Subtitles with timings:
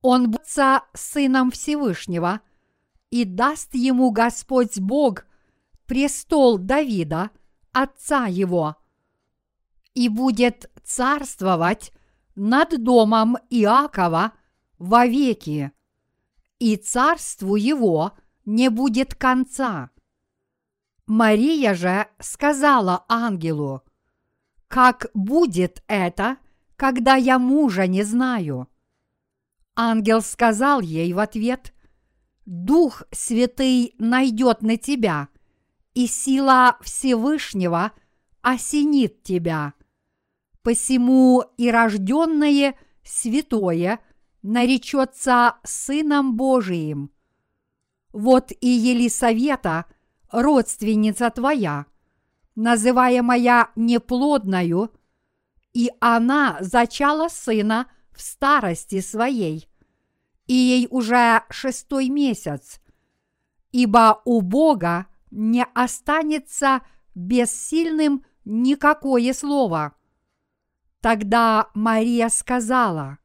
[0.00, 0.46] Он будет
[0.94, 2.40] сыном Всевышнего–
[3.10, 5.26] и даст ему Господь Бог
[5.86, 7.30] престол Давида,
[7.72, 8.76] отца его,
[9.94, 11.92] и будет царствовать
[12.34, 14.32] над домом Иакова
[14.78, 15.72] вовеки,
[16.58, 18.12] и царству его
[18.44, 19.90] не будет конца.
[21.06, 23.82] Мария же сказала ангелу,
[24.68, 26.36] «Как будет это,
[26.76, 28.68] когда я мужа не знаю?»
[29.74, 31.72] Ангел сказал ей в ответ–
[32.48, 35.28] Дух Святый найдет на тебя,
[35.92, 37.92] и сила Всевышнего
[38.40, 39.74] осенит тебя.
[40.62, 44.00] Посему и рожденное святое
[44.40, 47.10] наречется Сыном Божиим.
[48.14, 49.84] Вот и Елисавета,
[50.32, 51.84] родственница твоя,
[52.54, 54.90] называемая неплодною,
[55.74, 59.68] и она зачала сына в старости своей–
[60.48, 62.80] и ей уже шестой месяц,
[63.70, 66.80] ибо у Бога не останется
[67.14, 69.94] бессильным никакое слово.
[71.00, 73.18] Тогда Мария сказала,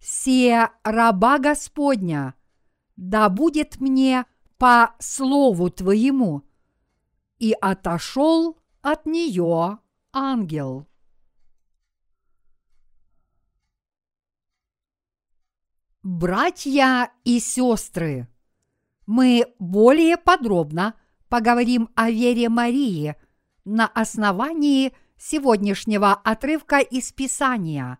[0.00, 2.34] «Се раба Господня,
[2.96, 4.24] да будет мне
[4.58, 6.42] по слову Твоему».
[7.38, 9.78] И отошел от нее
[10.12, 10.89] ангел.
[16.02, 18.26] Братья и сестры,
[19.04, 20.94] мы более подробно
[21.28, 23.16] поговорим о вере Марии
[23.66, 27.98] на основании сегодняшнего отрывка из Писания.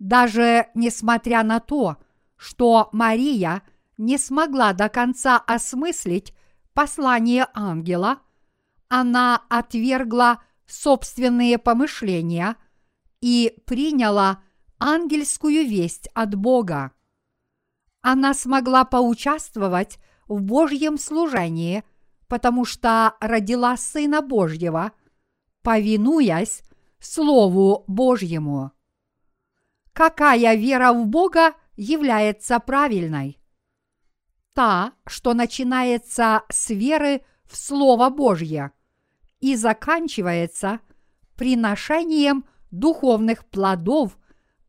[0.00, 1.98] Даже несмотря на то,
[2.36, 3.62] что Мария
[3.96, 6.34] не смогла до конца осмыслить
[6.74, 8.18] послание ангела,
[8.88, 12.56] она отвергла собственные помышления
[13.20, 14.42] и приняла
[14.78, 16.92] ангельскую весть от Бога.
[18.00, 21.84] Она смогла поучаствовать в Божьем служении,
[22.28, 24.92] потому что родила Сына Божьего,
[25.62, 26.62] повинуясь
[27.00, 28.72] Слову Божьему.
[29.92, 33.38] Какая вера в Бога является правильной?
[34.52, 38.72] Та, что начинается с веры в Слово Божье
[39.40, 40.80] и заканчивается
[41.36, 44.18] приношением духовных плодов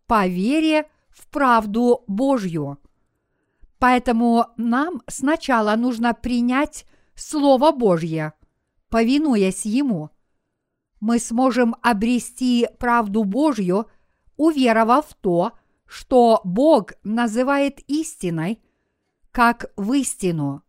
[0.09, 2.79] по вере в правду Божью.
[3.77, 8.33] Поэтому нам сначала нужно принять Слово Божье,
[8.89, 10.09] повинуясь Ему.
[10.99, 13.85] Мы сможем обрести правду Божью,
[14.35, 15.51] уверовав в то,
[15.85, 18.63] что Бог называет истиной,
[19.31, 20.63] как в истину.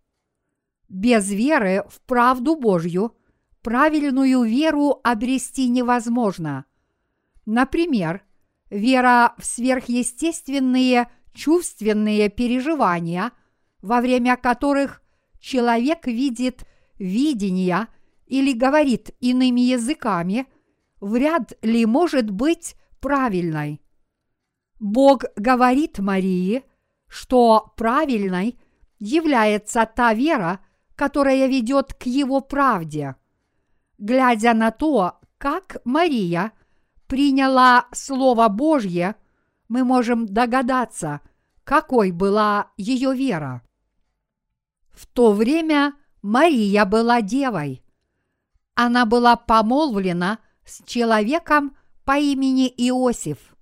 [0.90, 3.16] Без веры в правду Божью
[3.62, 6.66] правильную веру обрести невозможно.
[7.46, 8.22] Например,
[8.70, 13.32] Вера в сверхъестественные чувственные переживания
[13.82, 15.02] во время которых
[15.38, 16.66] человек видит
[16.98, 17.88] видения
[18.26, 20.46] или говорит иными языками,
[21.00, 23.80] вряд ли может быть правильной.
[24.78, 26.62] Бог говорит Марии,
[27.08, 28.58] что правильной
[28.98, 30.60] является та вера,
[30.94, 33.16] которая ведет к Его правде.
[33.98, 36.52] Глядя на то, как Мария
[37.10, 39.16] приняла Слово Божье,
[39.66, 41.20] мы можем догадаться,
[41.64, 43.62] какой была ее вера.
[44.92, 47.82] В то время Мария была девой.
[48.76, 53.56] Она была помолвлена с человеком по имени Иосиф.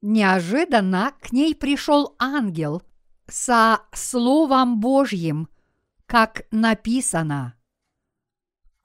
[0.00, 2.82] Неожиданно к ней пришел ангел
[3.28, 5.50] со Словом Божьим,
[6.06, 7.54] как написано.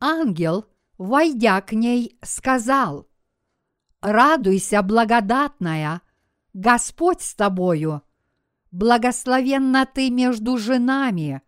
[0.01, 0.65] Ангел,
[0.97, 3.07] войдя к ней, сказал,
[4.01, 6.01] «Радуйся, благодатная,
[6.53, 8.01] Господь с тобою,
[8.71, 11.41] благословенна ты между женами».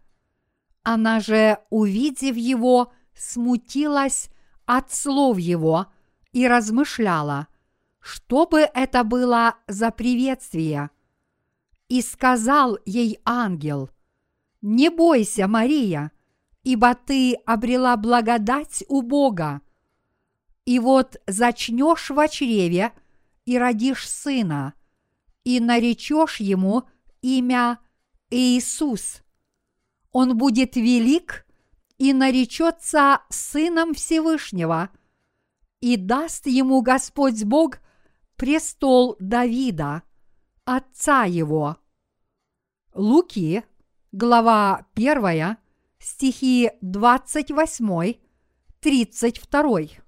[0.83, 4.29] Она же, увидев его, смутилась
[4.65, 5.88] от слов его
[6.31, 7.47] и размышляла,
[8.00, 10.89] что бы это было за приветствие.
[11.88, 13.89] И сказал ей ангел,
[14.61, 16.11] «Не бойся, Мария,
[16.63, 19.61] ибо ты обрела благодать у Бога.
[20.65, 22.94] И вот зачнешь в чреве
[23.45, 24.74] и родишь сына,
[25.44, 26.83] и наречешь ему
[27.21, 27.80] имя
[28.30, 29.21] Иисус.
[30.12, 31.45] Он будет велик
[31.98, 34.89] и наречется Сыном Всевышнего,
[35.81, 37.80] и даст ему Господь Бог
[38.38, 40.04] престол Давида,
[40.63, 41.77] отца его.
[42.94, 43.63] Луки,
[44.12, 45.57] глава 1,
[46.00, 48.13] стихи 28,
[48.80, 50.02] 32.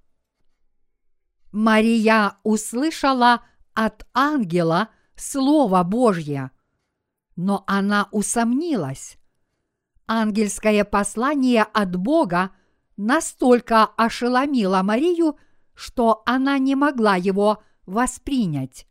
[1.55, 6.51] Мария услышала от ангела Слово Божье,
[7.37, 9.17] но она усомнилась.
[10.05, 12.51] Ангельское послание от Бога
[12.97, 15.37] настолько ошеломило Марию,
[15.73, 18.85] что она не могла его воспринять.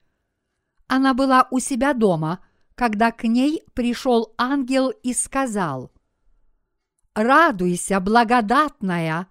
[0.87, 2.41] Она была у себя дома,
[2.77, 5.93] когда к ней пришел ангел и сказал,
[7.15, 9.29] «Радуйся, благодатная,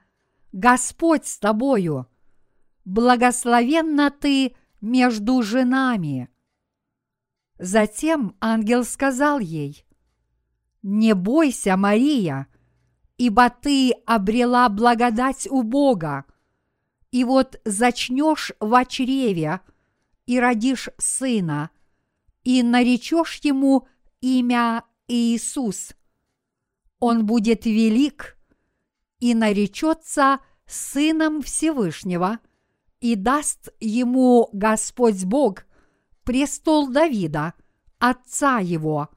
[0.52, 2.08] Господь с тобою,
[2.86, 6.30] благословенна ты между женами».
[7.60, 9.86] Затем ангел сказал ей,
[10.82, 12.48] «Не бойся, Мария,
[13.18, 16.26] ибо ты обрела благодать у Бога,
[17.12, 19.62] и вот зачнешь в чреве
[20.26, 21.70] и родишь сына,
[22.44, 23.88] и наречешь ему
[24.20, 25.94] имя Иисус.
[27.00, 28.38] Он будет велик
[29.20, 32.40] и наречется Сыном Всевышнего,
[33.04, 35.66] и даст ему Господь Бог
[36.24, 37.54] престол Давида,
[38.00, 39.10] отца его,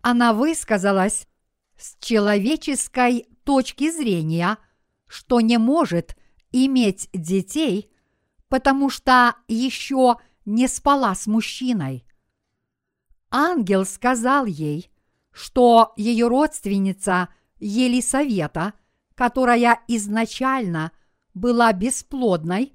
[0.00, 1.28] Она высказалась
[1.76, 4.56] с человеческой точки зрения,
[5.06, 6.16] что не может
[6.52, 7.90] иметь детей,
[8.48, 12.04] потому что еще не спала с мужчиной.
[13.30, 14.90] Ангел сказал ей,
[15.32, 17.28] что ее родственница–
[17.60, 18.72] Елисавета,
[19.14, 20.92] которая изначально
[21.34, 22.74] была бесплодной,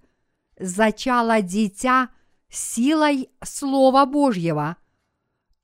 [0.57, 2.09] зачала дитя
[2.49, 4.77] силой Слова Божьего,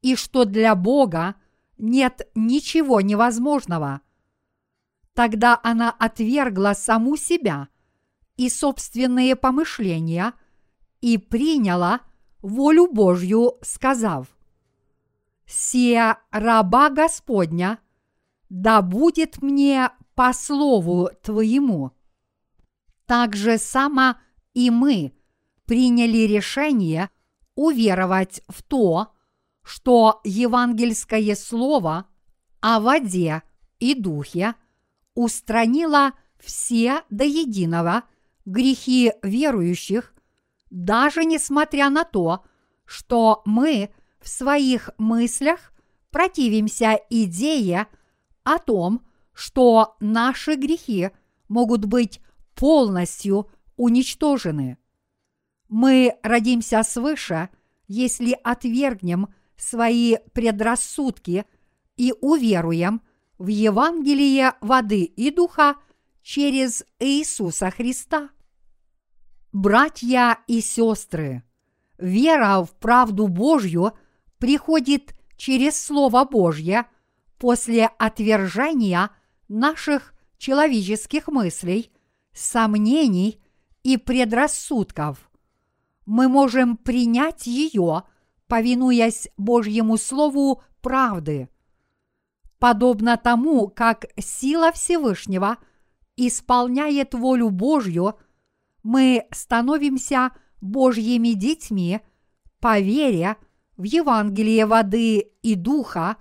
[0.02, 1.36] и что для Бога
[1.78, 4.02] нет ничего невозможного.
[5.14, 7.68] Тогда она отвергла саму себя
[8.42, 10.34] и собственные помышления
[11.00, 12.02] и приняла
[12.42, 14.28] волю Божью, сказав,
[15.46, 17.80] «Сия раба Господня–
[18.52, 21.92] да будет мне по слову Твоему.
[23.06, 24.16] Так же само
[24.54, 25.14] и мы
[25.66, 27.10] приняли решение
[27.56, 29.14] уверовать в то,
[29.64, 32.08] что евангельское слово
[32.60, 33.44] о воде
[33.80, 34.56] и духе
[35.14, 38.04] устранило все до единого
[38.46, 40.14] грехи верующих,
[40.70, 42.44] даже несмотря на то,
[42.86, 45.72] что мы в своих мыслях
[46.12, 47.88] противимся идее
[48.44, 51.10] о том, что наши грехи
[51.48, 52.22] могут быть
[52.56, 54.78] полностью уничтожены.
[55.70, 57.50] Мы родимся свыше,
[57.88, 61.46] если отвергнем свои предрассудки
[61.98, 63.02] и уверуем
[63.38, 65.76] в Евангелие воды и духа
[66.22, 68.30] через Иисуса Христа.
[69.52, 71.44] Братья и сестры,
[71.98, 73.94] вера в правду Божью
[74.38, 76.86] приходит через Слово Божье
[77.38, 79.10] после отвержения
[79.48, 81.92] наших человеческих мыслей,
[82.34, 83.42] сомнений
[83.84, 85.30] и предрассудков.
[86.06, 88.04] Мы можем принять ее,
[88.48, 91.50] повинуясь Божьему Слову правды.
[92.60, 95.58] Подобно тому, как сила Всевышнего
[96.18, 98.16] исполняет волю Божью,
[98.84, 102.02] мы становимся Божьими детьми
[102.60, 103.38] по вере
[103.78, 106.18] в Евангелие воды и духа,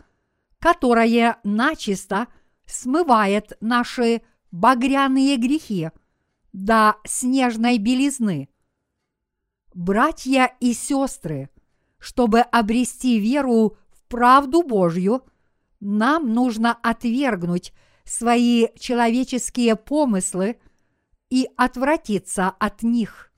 [0.58, 2.28] которое начисто
[2.66, 5.90] смывает наши багряные грехи
[6.52, 8.48] до снежной белизны.
[9.74, 11.50] Братья и сестры,
[11.98, 15.22] чтобы обрести веру в правду Божью,
[15.78, 17.72] нам нужно отвергнуть
[18.10, 20.58] свои человеческие помыслы
[21.28, 23.32] и отвратиться от них.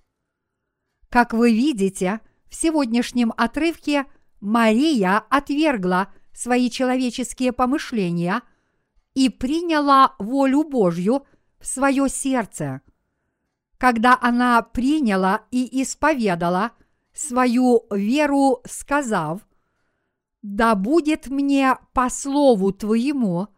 [1.11, 4.07] Как вы видите, в сегодняшнем отрывке
[4.41, 8.41] Мария отвергла свои человеческие помышления
[9.12, 11.26] и приняла волю Божью
[11.61, 12.81] в свое сердце.
[13.76, 16.73] Когда она приняла и исповедала
[17.12, 19.47] свою веру, сказав,
[20.41, 23.49] «Да будет мне по слову Твоему»,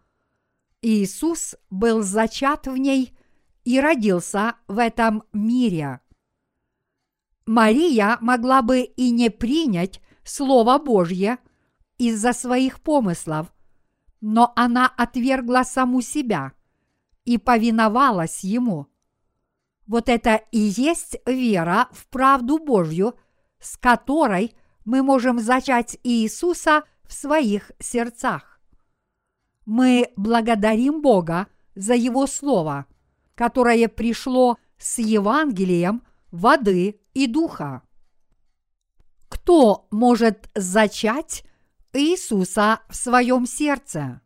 [0.84, 3.16] Иисус был зачат в ней
[3.64, 6.00] и родился в этом мире.
[7.46, 11.38] Мария могла бы и не принять Слово Божье
[11.96, 13.50] из-за своих помыслов,
[14.20, 16.52] но она отвергла саму себя
[17.24, 18.88] и повиновалась Ему.
[19.86, 23.14] Вот это и есть вера в правду Божью,
[23.58, 28.53] с которой мы можем зачать Иисуса в своих сердцах.
[29.66, 32.86] Мы благодарим Бога за Его Слово,
[33.34, 37.82] которое пришло с Евангелием воды и духа.
[39.28, 41.44] Кто может зачать
[41.92, 44.20] Иисуса в своем сердце?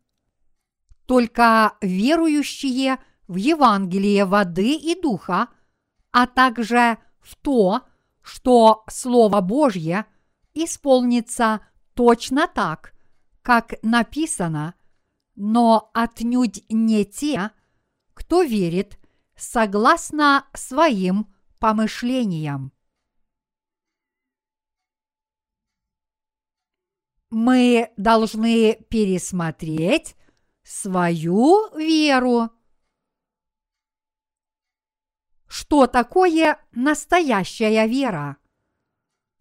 [1.07, 5.49] Только верующие в Евангелие воды и духа,
[6.13, 7.83] а также в то,
[8.23, 10.07] что Слово Божье
[10.55, 11.61] исполнится
[11.95, 12.95] точно так,
[13.43, 14.75] как написано,
[15.41, 17.53] но отнюдь не те,
[18.13, 18.99] кто верит
[19.37, 22.73] согласно своим помышлениям.
[27.31, 30.17] Мы должны пересмотреть
[30.65, 32.51] свою веру.
[35.47, 38.39] Что такое настоящая вера?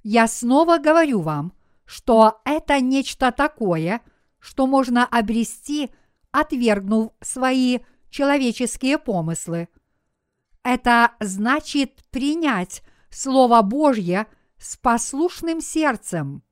[0.04, 1.54] Я снова говорю вам,
[1.86, 4.04] что это нечто такое,
[4.40, 5.92] что можно обрести,
[6.32, 7.80] отвергнув свои
[8.10, 9.70] человеческие помыслы.
[10.64, 14.28] Это значит принять Слово Божье
[14.58, 16.44] с послушным сердцем.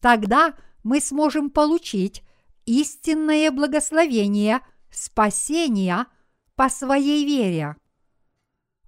[0.00, 2.22] Тогда мы сможем получить
[2.66, 4.60] истинное благословение
[4.90, 6.06] спасения
[6.54, 7.76] по своей вере.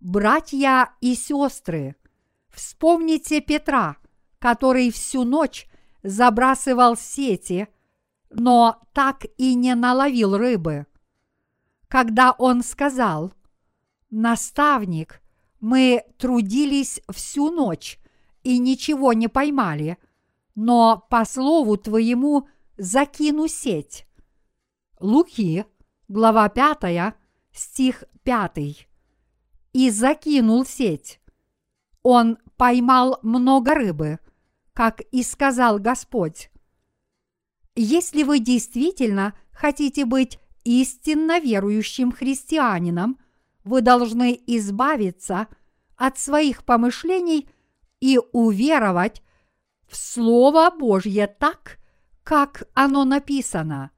[0.00, 1.94] Братья и сестры,
[2.48, 3.96] вспомните Петра,
[4.38, 5.68] который всю ночь
[6.02, 7.68] забрасывал сети,
[8.30, 10.86] но так и не наловил рыбы.
[11.88, 13.32] Когда он сказал,
[14.10, 15.20] «Наставник,
[15.60, 17.98] мы трудились всю ночь
[18.42, 19.98] и ничего не поймали,
[20.54, 24.06] но по слову твоему закину сеть».
[25.00, 25.66] Луки,
[26.08, 27.14] глава 5,
[27.52, 28.88] стих 5
[29.72, 31.20] и закинул сеть.
[32.02, 34.18] Он поймал много рыбы,
[34.72, 36.50] как и сказал Господь.
[37.82, 43.18] Если вы действительно хотите быть истинно верующим христианином,
[43.64, 45.46] вы должны избавиться
[45.96, 47.48] от своих помышлений
[48.00, 49.22] и уверовать
[49.88, 51.78] в Слово Божье так,
[52.22, 53.92] как оно написано.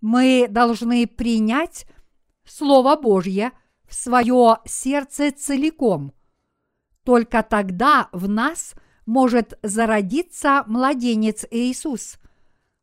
[0.00, 1.86] Мы должны принять
[2.44, 3.52] Слово Божье–
[3.86, 6.14] в свое сердце целиком.
[7.04, 8.74] Только тогда в нас
[9.04, 12.18] может зародиться младенец Иисус,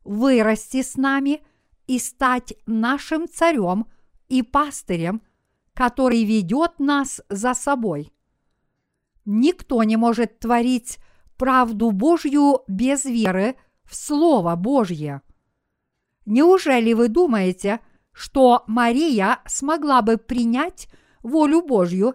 [0.04, 1.42] вырасти с нами
[1.86, 3.86] и стать нашим царем
[4.28, 5.22] и пастырем,
[5.74, 8.12] который ведет нас за собой.
[9.24, 10.98] Никто не может творить
[11.36, 15.22] правду Божью без веры в Слово Божье.
[16.26, 17.80] Неужели вы думаете,
[18.12, 20.88] что Мария смогла бы принять
[21.22, 22.14] волю Божью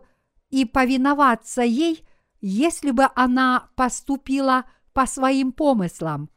[0.49, 2.05] и повиноваться ей,
[2.39, 6.29] если бы она поступила по своим помыслам?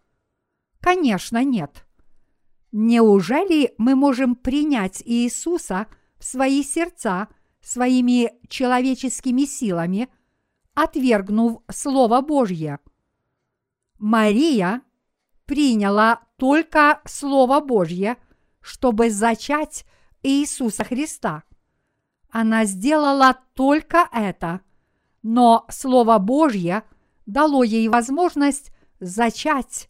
[0.80, 1.84] Конечно, нет.
[2.72, 5.86] Неужели мы можем принять Иисуса
[6.18, 7.28] в свои сердца
[7.60, 10.08] своими человеческими силами,
[10.74, 12.78] отвергнув Слово Божье?
[13.98, 14.82] Мария
[15.46, 18.16] приняла только Слово Божье,
[18.60, 19.84] чтобы зачать
[20.22, 21.42] Иисуса Христа.
[22.30, 24.60] Она сделала только это,
[25.22, 26.84] но Слово Божье
[27.26, 29.88] дало ей возможность зачать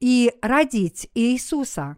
[0.00, 1.96] и родить Иисуса.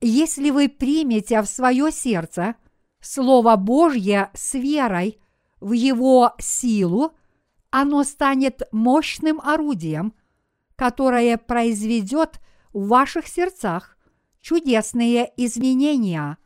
[0.00, 2.56] Если вы примете в свое сердце
[3.00, 5.20] Слово Божье с верой
[5.60, 7.12] в Его силу,
[7.70, 10.14] оно станет мощным орудием,
[10.76, 12.40] которое произведет
[12.72, 13.96] в ваших сердцах
[14.40, 16.38] чудесные изменения.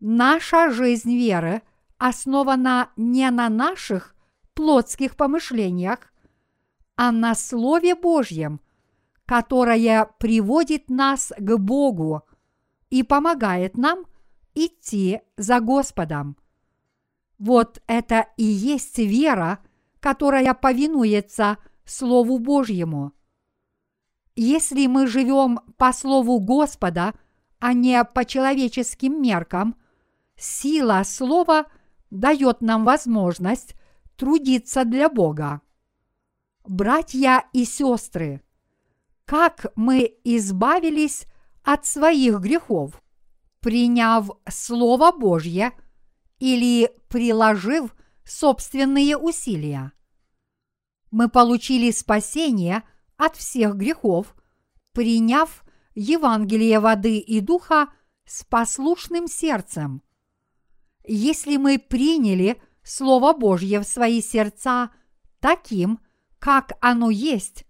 [0.00, 1.62] Наша жизнь веры
[1.98, 4.14] основана не на наших
[4.54, 6.12] плотских помышлениях,
[6.96, 8.60] а на Слове Божьем,
[9.30, 12.22] которое приводит нас к Богу
[12.88, 14.06] и помогает нам
[14.56, 16.36] идти за Господом.
[17.38, 19.60] Вот это и есть вера,
[20.00, 23.12] которая повинуется Слову Божьему.
[24.34, 27.14] Если мы живем по Слову Господа,
[27.60, 29.76] а не по человеческим меркам,
[30.36, 31.66] сила Слова
[32.10, 33.76] дает нам возможность
[34.16, 35.60] трудиться для Бога.
[36.64, 38.42] Братья и сестры,
[39.30, 41.24] как мы избавились
[41.62, 43.00] от своих грехов,
[43.60, 45.70] приняв Слово Божье
[46.40, 47.94] или приложив
[48.24, 49.92] собственные усилия.
[51.12, 52.82] Мы получили спасение
[53.16, 54.34] от всех грехов,
[54.94, 55.62] приняв
[55.94, 57.86] Евангелие воды и духа
[58.26, 60.02] с послушным сердцем.
[61.06, 64.90] Если мы приняли Слово Божье в свои сердца
[65.38, 66.00] таким,
[66.40, 67.64] как оно есть,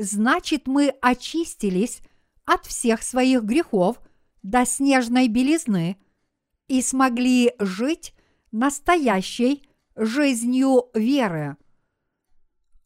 [0.00, 2.00] значит мы очистились
[2.46, 4.00] от всех своих грехов
[4.42, 5.98] до снежной белизны
[6.68, 8.14] и смогли жить
[8.50, 11.56] настоящей жизнью веры.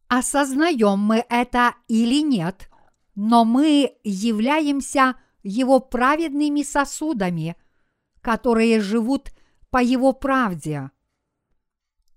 [0.08, 2.68] Осознаем мы это или нет,
[3.14, 7.56] но мы являемся Его праведными сосудами,
[8.20, 9.30] которые живут
[9.70, 10.90] по Его правде.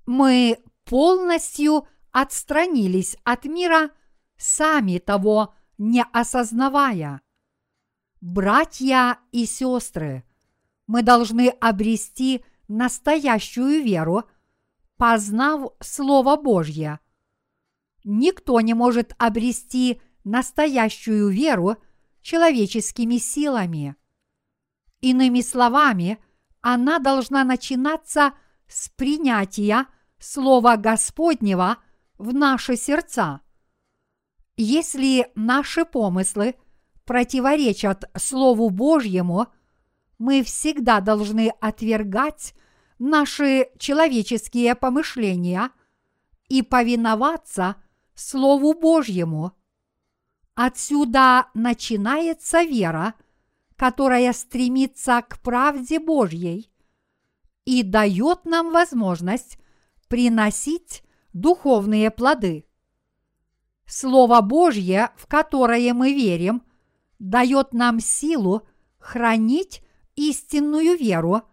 [0.06, 3.92] Мы полностью отстранились от мира,
[4.38, 7.21] сами того не осознавая.
[8.21, 10.23] Братья и сестры,
[10.88, 14.23] мы должны обрести настоящую веру,
[14.97, 17.00] познав Слово Божье.
[18.04, 21.78] Никто не может обрести настоящую веру
[22.21, 23.95] человеческими силами.
[25.00, 26.17] Иными словами,
[26.62, 28.34] она должна начинаться
[28.67, 29.88] с принятия
[30.19, 31.78] Слова Господнего
[32.17, 33.41] в наши сердца.
[34.58, 36.56] Если наши помыслы–
[37.08, 39.48] противоречат Слову Божьему,
[40.20, 42.54] мы всегда должны отвергать
[43.00, 45.72] наши человеческие помышления
[46.50, 47.78] и повиноваться
[48.13, 49.54] Слову Божьему.
[50.54, 53.13] Отсюда начинается вера,
[53.78, 56.70] которая стремится к правде Божьей
[57.63, 59.60] и дает нам возможность
[60.10, 62.66] приносить духовные плоды.
[63.88, 66.62] Слово Божье, в которое мы верим,
[67.19, 68.67] дает нам силу
[69.00, 69.82] хранить
[70.15, 71.43] истинную веру.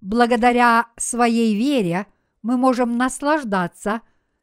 [0.00, 2.06] Благодаря своей вере
[2.42, 4.02] мы можем наслаждаться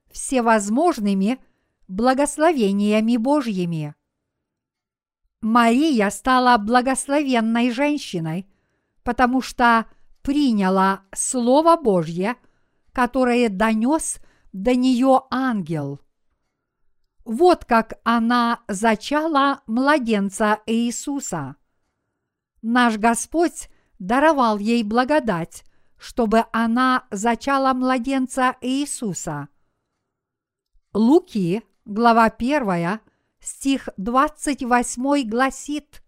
[0.10, 1.40] всевозможными
[1.90, 3.94] благословениями Божьими.
[5.42, 8.48] Мария стала благословенной женщиной,
[9.04, 9.86] потому что
[10.22, 12.38] приняла Слово Божье,
[12.94, 14.20] которое донес
[14.54, 16.00] до нее ангел–
[17.26, 21.56] вот как она зачала младенца Иисуса.
[22.62, 25.64] Наш Господь даровал ей благодать,
[25.98, 29.50] чтобы она зачала младенца Иисуса.
[30.94, 33.00] Луки, глава 1,
[33.40, 36.04] стих 28 гласит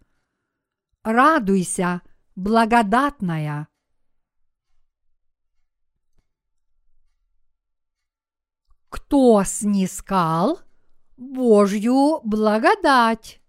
[1.03, 2.01] «Радуйся,
[2.35, 3.67] благодатная».
[8.89, 10.59] Кто снискал–
[11.23, 13.39] Божью благодать.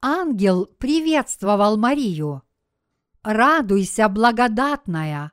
[0.00, 2.42] Ангел приветствовал Марию.
[3.22, 5.32] Радуйся, благодатная.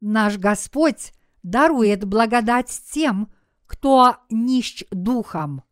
[0.00, 3.32] Наш Господь дарует благодать тем,
[3.66, 5.64] кто нищ духом.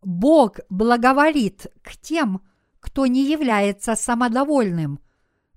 [0.00, 2.42] Бог благоволит к тем,
[2.80, 4.98] кто не является самодовольным,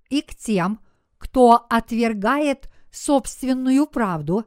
[0.10, 0.82] и к тем,
[1.18, 4.46] кто отвергает собственную правду,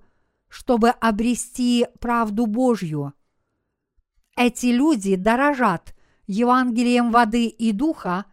[0.50, 3.14] чтобы обрести правду Божью.
[4.36, 5.94] Эти люди дорожат
[6.26, 8.26] Евангелием воды и духа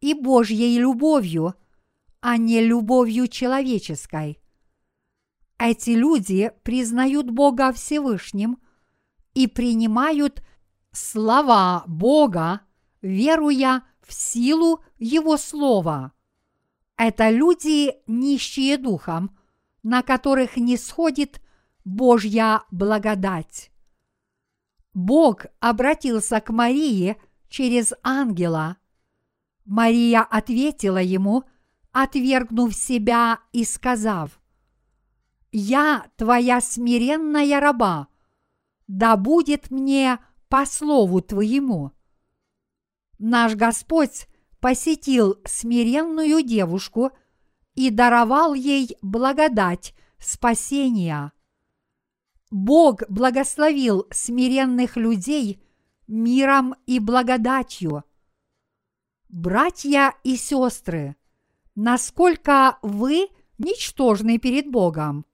[0.00, 1.54] и Божьей любовью,
[2.20, 4.40] а не любовью человеческой.
[5.58, 8.58] Эти люди признают Бога Всевышним
[9.32, 10.42] и принимают
[10.92, 12.60] слова Бога,
[13.00, 16.12] веруя в силу Его Слова.
[16.96, 19.36] Это люди, нищие духом,
[19.82, 21.40] на которых не сходит
[21.84, 23.70] Божья благодать.
[24.94, 27.16] Бог обратился к Марии
[27.48, 28.78] через ангела.
[29.66, 31.44] Мария ответила ему,
[31.92, 34.40] отвергнув себя и сказав,
[35.52, 38.08] «Я твоя смиренная раба,
[38.86, 40.18] да будет мне
[40.48, 41.92] по слову твоему».
[43.18, 44.26] Наш Господь
[44.58, 47.10] посетил смиренную девушку
[47.74, 51.33] и даровал ей благодать спасения.
[52.54, 55.60] Бог благословил смиренных людей
[56.06, 58.04] миром и благодатью.
[59.28, 61.16] Братья и сестры,
[61.74, 63.26] насколько вы
[63.58, 65.26] ничтожны перед Богом?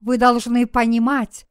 [0.00, 1.48] Вы должны понимать,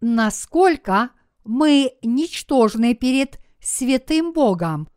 [0.00, 1.10] насколько
[1.44, 4.88] мы ничтожны перед святым Богом,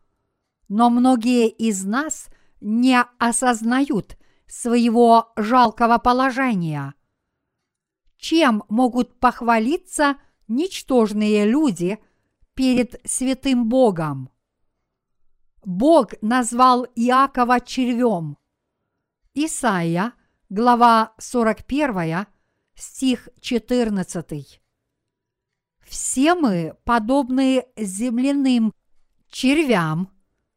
[0.66, 2.26] но многие из нас
[2.60, 4.16] не осознают
[4.48, 6.94] своего жалкого положения.
[8.24, 10.16] Чем могут похвалиться
[10.48, 11.98] ничтожные люди
[12.54, 14.30] перед святым Богом?
[15.62, 18.38] Бог назвал Иакова червем.
[19.34, 20.14] Исайя,
[20.48, 22.24] глава 41,
[22.74, 24.62] стих 14.
[25.86, 28.72] Все мы подобны земляным
[29.28, 30.08] червям,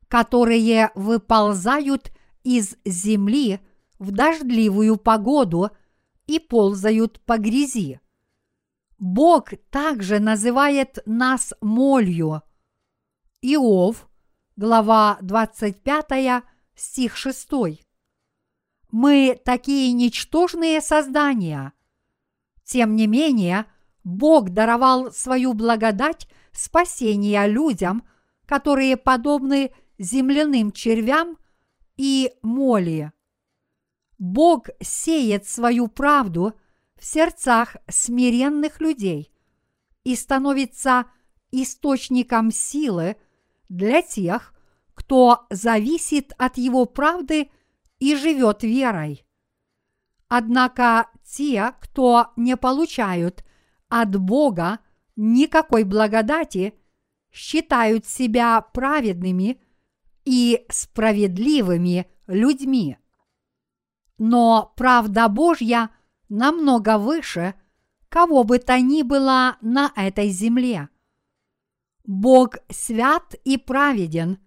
[0.07, 2.13] которые выползают
[2.45, 3.59] из земли
[3.99, 5.71] в дождливую погоду
[6.27, 7.99] и ползают по грязи.
[8.99, 12.41] Бог также называет нас молью.
[13.41, 14.09] Иов,
[14.55, 16.43] глава 25,
[16.75, 17.49] стих 6.
[18.91, 21.73] Мы такие ничтожные создания.
[22.63, 23.65] Тем не менее,
[24.03, 28.07] Бог даровал свою благодать спасения людям,
[28.45, 31.37] которые подобны земляным червям
[31.97, 33.11] и моли.
[34.17, 36.53] Бог сеет свою правду
[36.95, 39.31] в сердцах смиренных людей
[40.03, 41.05] и становится
[41.51, 43.17] источником силы
[43.69, 44.53] для тех,
[44.93, 47.51] кто зависит от Его правды
[47.99, 49.25] и живет верой.
[50.27, 53.45] Однако те, кто не получают
[53.87, 54.79] от Бога
[55.15, 56.73] никакой благодати,
[57.31, 59.61] считают себя праведными
[60.25, 62.97] и справедливыми людьми.
[64.17, 65.89] Но правда Божья
[66.29, 67.55] намного выше
[68.09, 70.89] кого бы то ни было на этой земле.
[72.05, 74.39] Бог свят и праведен,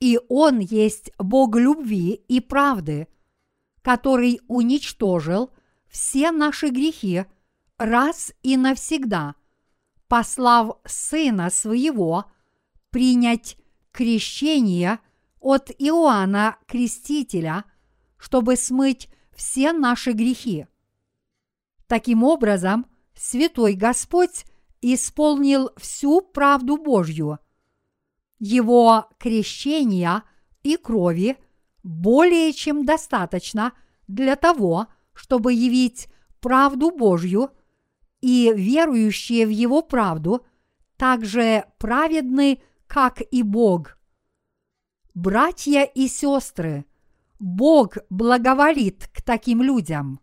[0.00, 3.08] и Он есть Бог любви и правды,
[3.82, 5.50] который уничтожил
[5.88, 7.24] все наши грехи–
[7.78, 9.36] раз и навсегда,
[10.08, 12.24] послав Сына Своего
[12.90, 13.56] принять
[13.92, 14.98] крещение
[15.40, 17.64] от Иоанна Крестителя,
[18.18, 20.66] чтобы смыть все наши грехи.
[21.86, 24.44] Таким образом, Святой Господь
[24.80, 27.38] исполнил всю правду Божью.
[28.38, 30.22] Его крещения
[30.62, 31.36] и крови
[31.82, 33.72] более чем достаточно
[34.06, 36.08] для того, чтобы явить
[36.40, 37.50] правду Божью
[38.20, 40.44] и верующие в Его правду
[40.96, 43.98] также праведны, как и Бог.
[45.14, 46.84] Братья и сестры,
[47.38, 50.20] Бог благоволит к таким людям.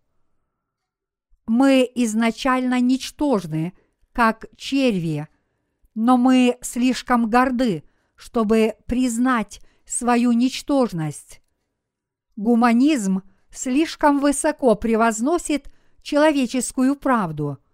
[1.48, 3.74] Мы изначально ничтожны,
[4.12, 5.28] как черви,
[5.94, 7.84] но мы слишком горды,
[8.16, 11.42] чтобы признать свою ничтожность.
[12.36, 17.60] Гуманизм слишком высоко превозносит человеческую правду–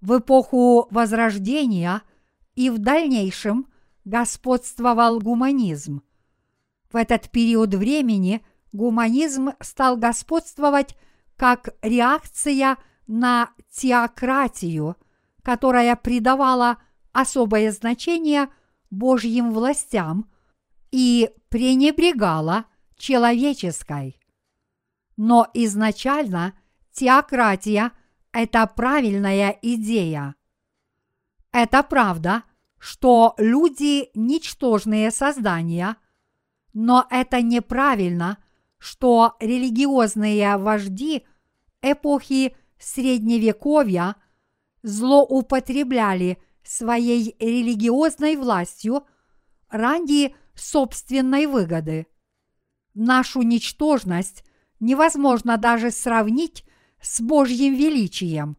[0.00, 2.02] в эпоху Возрождения
[2.54, 3.66] и в дальнейшем
[4.04, 6.02] господствовал гуманизм.
[6.92, 8.44] В этот период времени
[8.76, 10.96] гуманизм стал господствовать
[11.36, 14.96] как реакция на теократию,
[15.42, 16.78] которая придавала
[17.12, 18.48] особое значение
[18.90, 20.30] Божьим властям
[20.90, 24.20] и пренебрегала человеческой.
[25.16, 26.54] Но изначально
[26.92, 27.92] теократия–
[28.32, 30.34] это правильная идея.
[31.52, 32.42] Это правда,
[32.78, 35.96] что люди– ничтожные создания,
[36.74, 38.38] но это неправильно,
[38.86, 41.26] что религиозные вожди
[41.82, 44.14] эпохи Средневековья
[44.84, 49.04] злоупотребляли своей религиозной властью
[49.68, 52.06] ради собственной выгоды.
[52.94, 54.44] Нашу ничтожность
[54.78, 56.64] невозможно даже сравнить
[57.00, 58.56] с Божьим величием.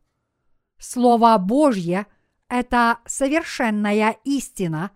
[0.77, 2.05] Слово Божье–
[2.49, 4.91] это совершенная истина,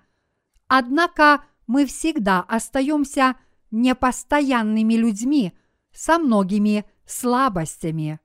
[0.67, 3.38] однако мы всегда остаемся
[3.71, 5.53] непостоянными людьми
[5.91, 8.19] со многими слабостями.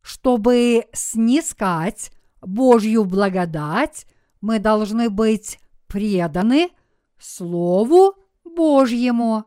[0.00, 4.06] Чтобы снискать Божью благодать,
[4.40, 6.70] мы должны быть преданы
[7.18, 9.44] Слову Божьему.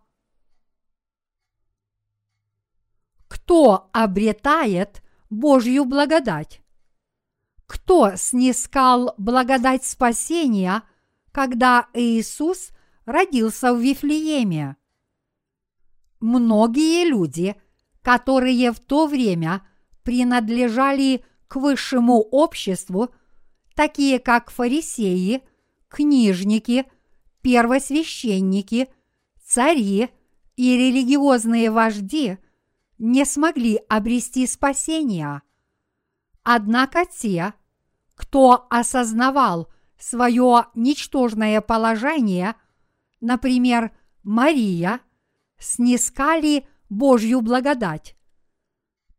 [3.28, 6.62] Кто обретает Божью благодать?
[7.66, 10.84] Кто снискал благодать спасения,
[11.36, 12.70] когда Иисус
[13.04, 14.78] родился в Вифлееме?
[16.22, 17.58] Многие люди,
[18.02, 19.62] которые в то время
[20.04, 23.10] принадлежали к высшему обществу,
[23.76, 25.44] такие как фарисеи,
[25.90, 26.86] книжники,
[27.42, 28.88] первосвященники,
[29.46, 30.12] цари
[30.56, 32.38] и религиозные вожди,
[32.98, 35.42] не смогли обрести спасения.
[36.44, 37.54] Однако те,
[38.16, 42.56] кто осознавал свое ничтожное положение,
[43.22, 43.92] например,
[44.24, 45.00] Мария,
[45.58, 48.16] снискали Божью благодать.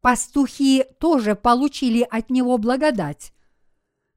[0.00, 3.32] Пастухи тоже получили от него благодать.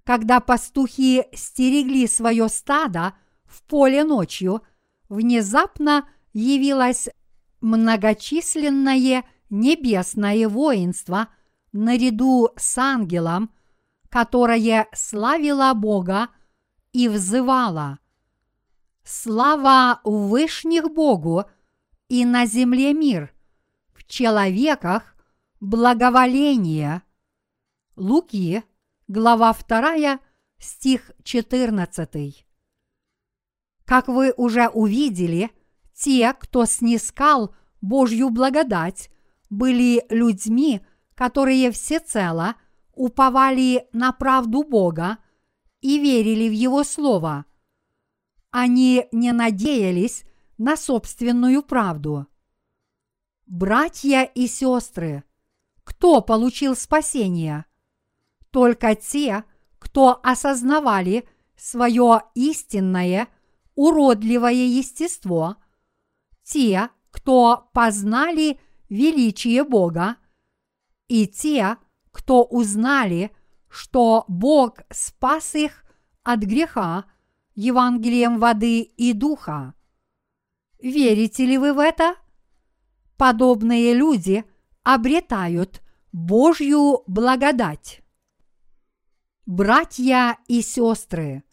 [0.04, 3.14] Когда пастухи стерегли свое стадо
[3.46, 4.62] в поле ночью,
[5.08, 7.10] внезапно явилось
[7.62, 11.30] многочисленное небесное воинство
[11.72, 13.52] наряду с ангелом,
[14.10, 16.30] которое славило Бога
[16.92, 18.00] и взывало
[19.04, 21.46] «Слава Вышних Богу
[22.08, 23.34] и на земле мир,
[23.94, 25.16] в человеках
[25.60, 27.04] благоволение».
[27.96, 28.64] Луки,
[29.08, 30.20] глава 2,
[30.58, 32.46] стих 14.
[33.86, 35.50] Как вы уже увидели,
[35.94, 39.10] те, кто снискал Божью благодать,
[39.50, 40.82] были людьми,
[41.16, 42.56] которые всецело
[42.94, 45.18] уповали на правду Бога
[45.82, 47.46] и верили в Его Слово.
[48.52, 50.24] Они не надеялись
[50.58, 52.28] на собственную правду.
[53.46, 55.24] Братья и сестры,
[55.84, 57.66] кто получил спасение?
[58.52, 59.44] Только те,
[59.80, 63.28] кто осознавали свое истинное,
[63.76, 65.58] уродливое естество,
[66.44, 70.18] те, кто познали величие Бога,
[71.08, 71.78] и те,
[72.12, 73.32] кто узнали,
[73.70, 75.86] что Бог спас их
[76.24, 77.06] от греха
[77.56, 79.74] Евангелием воды и духа.
[80.80, 82.16] Верите ли вы в это?
[83.18, 84.46] Подобные люди
[84.84, 88.02] обретают Божью благодать.
[89.46, 91.44] Братья и сестры,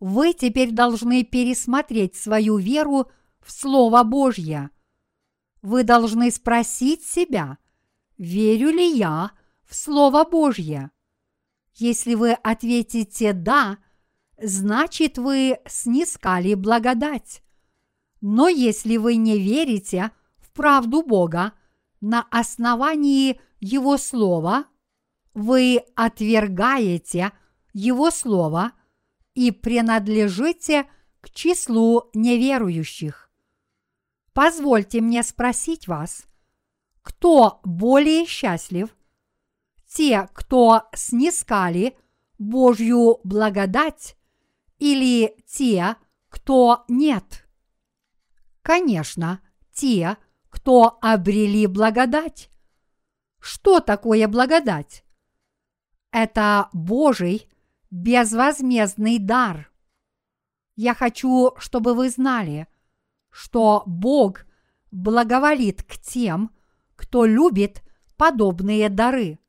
[0.00, 4.70] вы теперь должны пересмотреть свою веру в Слово Божье–
[5.62, 7.58] вы должны спросить себя,
[8.16, 9.32] верю ли я
[9.64, 10.90] в Слово Божье?
[11.78, 13.78] Если вы ответите «да»,
[14.36, 17.40] значит вы снискали благодать.
[18.20, 21.52] Но если вы не верите в правду Бога
[22.00, 24.66] на основании Его Слова,
[25.34, 27.30] вы отвергаете
[27.72, 28.72] Его Слово
[29.34, 30.88] и принадлежите
[31.20, 33.30] к числу неверующих.
[34.32, 36.24] Позвольте мне спросить вас,
[37.02, 38.97] кто более счастлив?
[39.98, 41.98] Те, кто снискали
[42.38, 44.16] Божью благодать
[44.78, 45.96] или те,
[46.28, 47.48] кто нет?
[48.62, 49.40] Конечно,
[49.72, 50.16] те,
[50.50, 52.48] кто обрели благодать.
[53.40, 55.04] Что такое благодать?
[56.12, 57.48] Это Божий
[57.90, 59.68] безвозмездный дар.
[60.76, 62.68] Я хочу, чтобы вы знали–
[63.30, 64.46] что Бог
[64.92, 66.52] благоволит к тем,
[66.94, 67.82] кто любит
[68.16, 69.40] подобные дары.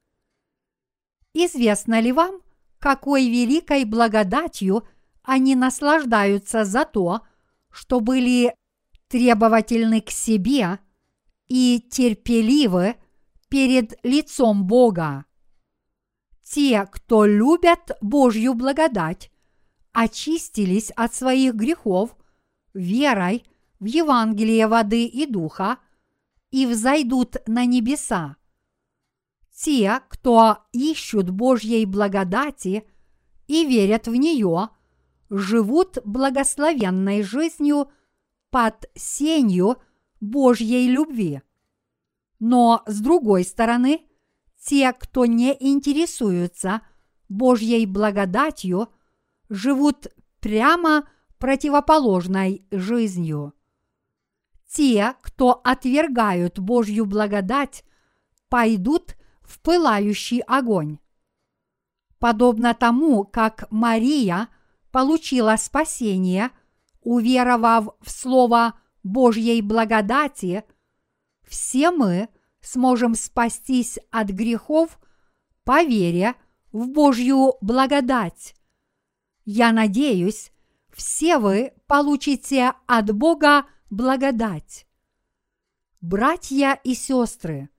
[1.33, 2.41] Известно ли вам,
[2.79, 4.87] какой великой благодатью
[5.21, 7.21] они наслаждаются за то,
[7.71, 8.55] что были
[9.09, 10.79] требовательны к себе
[11.47, 12.95] и терпеливы
[13.49, 15.25] перед лицом Бога.
[16.43, 19.31] Те, кто любят Божью благодать,
[19.91, 22.15] очистились от своих грехов
[22.73, 23.43] верой
[23.79, 25.77] в Евангелие воды и духа
[26.51, 28.37] и взойдут на небеса.
[29.61, 32.87] Те, кто ищут Божьей благодати
[33.47, 34.69] и верят в нее,
[35.29, 37.91] живут благословенной жизнью
[38.51, 39.75] под сенью
[40.21, 41.41] Божьей любви.
[42.39, 44.05] Но с другой стороны,
[44.63, 46.81] те, кто не интересуются
[47.27, 48.87] Божьей благодатью,
[49.49, 50.07] живут
[50.39, 53.53] прямо противоположной жизнью.
[54.69, 57.83] Те, кто отвергают Божью благодать,
[58.47, 59.17] пойдут
[59.49, 60.99] в пылающий огонь.
[62.19, 64.47] Подобно тому, как Мария
[64.91, 66.51] получила спасение,
[67.01, 70.63] уверовав в Слово Божьей благодати,
[71.47, 72.29] все мы
[72.61, 74.99] сможем спастись от грехов
[75.63, 76.35] по вере
[76.71, 78.53] в Божью благодать.
[79.45, 80.51] Я надеюсь,
[80.93, 84.85] все вы получите от Бога благодать.
[86.01, 87.69] Братья и сестры,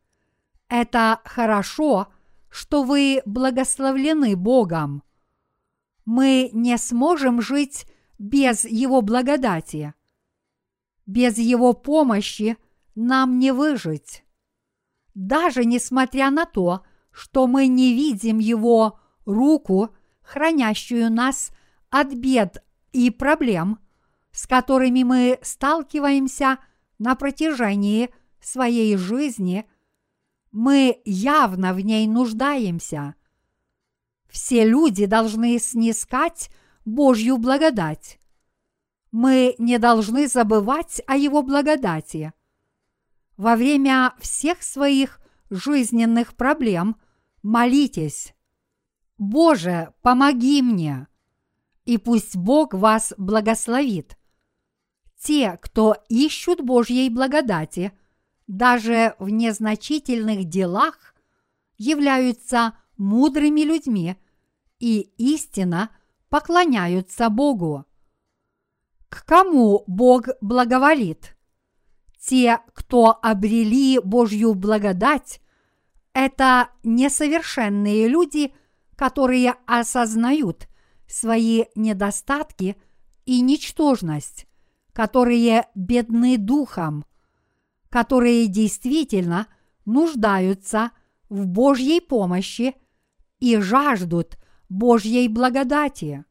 [0.70, 2.08] это хорошо,
[2.48, 5.02] что вы благословлены Богом.
[6.06, 7.86] Мы не сможем жить
[8.18, 9.92] без Его благодати.
[11.04, 12.56] Без Его помощи
[12.94, 14.24] нам не выжить.
[15.14, 21.50] Даже несмотря на то, что мы не видим Его руку, хранящую нас
[21.90, 23.78] от бед и проблем–
[24.32, 26.58] с которыми мы сталкиваемся
[26.98, 29.68] на протяжении своей жизни,
[30.52, 33.14] мы явно в ней нуждаемся.
[34.28, 36.50] Все люди должны снискать
[36.84, 38.18] Божью благодать.
[39.12, 42.32] Мы не должны забывать о Его благодати.
[43.36, 46.96] Во время всех своих жизненных проблем
[47.42, 48.34] молитесь.
[49.18, 51.08] Боже, помоги мне!
[51.84, 54.16] И пусть Бог вас благословит.
[55.18, 57.92] Те, кто ищут Божьей благодати,
[58.50, 61.14] даже в незначительных делах,
[61.78, 64.16] являются мудрыми людьми
[64.80, 65.90] и истинно
[66.28, 67.84] поклоняются Богу.
[69.08, 71.36] К кому Бог благоволит?
[72.20, 75.40] Те, кто обрели Божью благодать,
[76.12, 78.52] это несовершенные люди,
[78.96, 80.68] которые осознают
[81.06, 82.76] свои недостатки
[83.24, 84.46] и ничтожность
[84.92, 87.04] которые бедны духом,
[87.90, 89.46] которые действительно
[89.84, 90.92] нуждаются
[91.28, 92.74] в Божьей помощи
[93.38, 96.24] и жаждут Божьей благодати.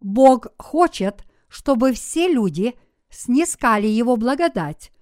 [0.00, 4.92] Бог хочет, чтобы все люди снискали Его благодать,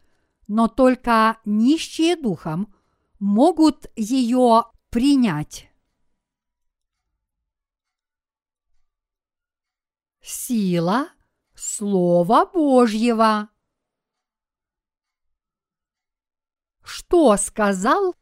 [0.47, 2.75] но только нищие духом
[3.19, 5.69] могут ее принять.
[10.21, 11.09] Сила
[11.55, 13.51] Слова Божьего.
[16.91, 18.15] Что сказал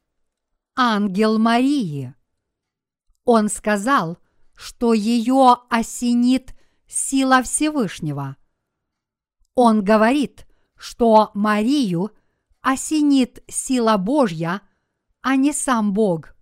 [0.74, 2.16] ангел Марии?
[3.24, 4.18] Он сказал,
[4.56, 6.52] что ее осенит
[6.88, 8.36] сила Всевышнего.
[9.54, 12.10] Он говорит, что Марию
[12.60, 14.62] осенит сила Божья,
[15.20, 16.34] а не сам Бог.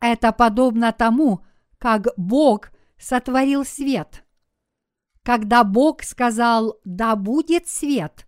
[0.00, 1.46] Это подобно тому,
[1.78, 4.22] как Бог сотворил свет–
[5.24, 8.26] когда Бог сказал «да будет свет»,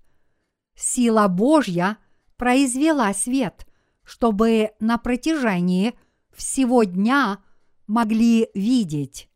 [0.76, 1.98] сила Божья
[2.36, 3.66] произвела свет,
[4.04, 5.94] чтобы на протяжении
[6.32, 7.42] всего дня
[7.86, 9.28] могли видеть.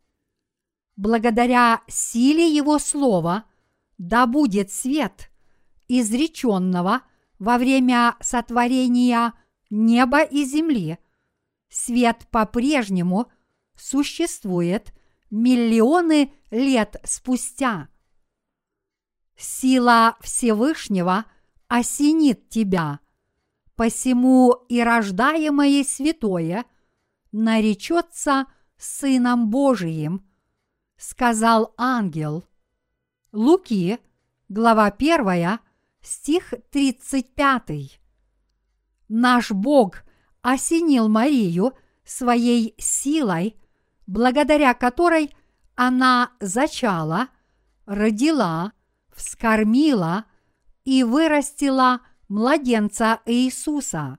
[0.97, 3.45] Благодаря силе Его Слова
[3.99, 5.31] «да будет свет»,
[5.87, 7.03] изреченного
[7.39, 9.33] во время сотворения
[9.71, 10.99] неба и земли,
[11.69, 13.31] свет по-прежнему
[13.77, 14.93] существует
[15.31, 17.89] миллионы лет спустя.
[19.37, 21.25] Сила Всевышнего
[21.69, 23.01] осенит тебя,
[23.77, 26.65] посему и рождаемое святое
[27.33, 30.27] наречется Сыном Божиим,
[30.97, 32.45] сказал ангел.
[33.33, 33.99] Луки,
[34.49, 35.59] глава 1,
[36.01, 38.01] стих 35.
[39.09, 40.03] Наш Бог
[40.43, 41.75] осенил Марию
[42.05, 43.57] своей силой–
[44.09, 45.33] благодаря которой
[45.77, 47.29] она зачала,
[47.87, 48.73] родила,
[49.15, 50.25] вскормила
[50.89, 54.19] и вырастила младенца Иисуса.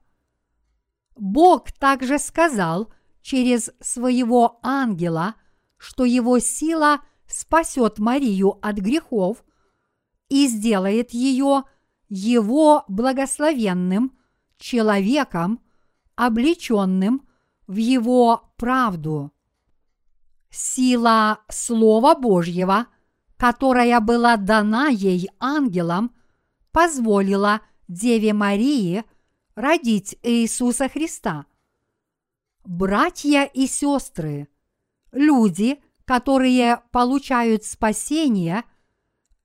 [1.15, 2.93] Бог также сказал
[3.23, 5.33] через своего ангела,
[5.77, 9.43] что его сила спасет Марию от грехов
[10.27, 11.63] и сделает ее
[12.07, 14.15] его благословенным
[14.59, 15.61] человеком,
[16.15, 17.27] облеченным
[17.65, 19.31] в его правду.
[20.51, 22.85] Сила Слова Божьего,
[23.37, 26.13] которая была дана ей ангелом,
[26.79, 27.59] позволила
[27.89, 29.03] Деве Марии
[29.53, 31.45] родить Иисуса Христа.
[32.63, 34.47] Братья и сестры,
[35.11, 38.63] люди, которые получают спасение,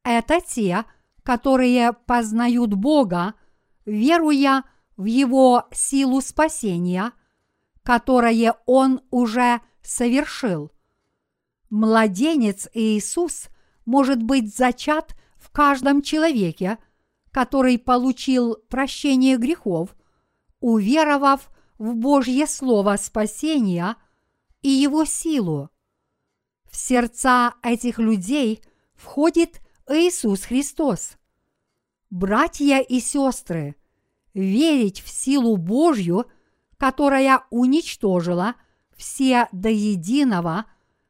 [0.05, 0.85] это те,
[1.25, 3.35] которые познают Бога,
[3.85, 4.63] веруя
[4.97, 7.11] в Его силу спасения,
[7.83, 10.71] которое Он уже совершил.
[11.69, 13.49] Младенец Иисус
[13.87, 16.79] может быть зачат в каждом человеке,
[17.35, 19.97] который получил прощение грехов,
[20.61, 23.97] уверовав в Божье Слово спасения
[24.63, 25.69] и Его силу.
[26.71, 28.63] В сердца этих людей
[28.95, 31.17] входит Иисус Христос.
[32.09, 33.75] Братья и сестры,
[34.33, 36.27] верить в силу Божью,
[36.77, 38.55] которая уничтожила
[38.97, 40.67] все до единого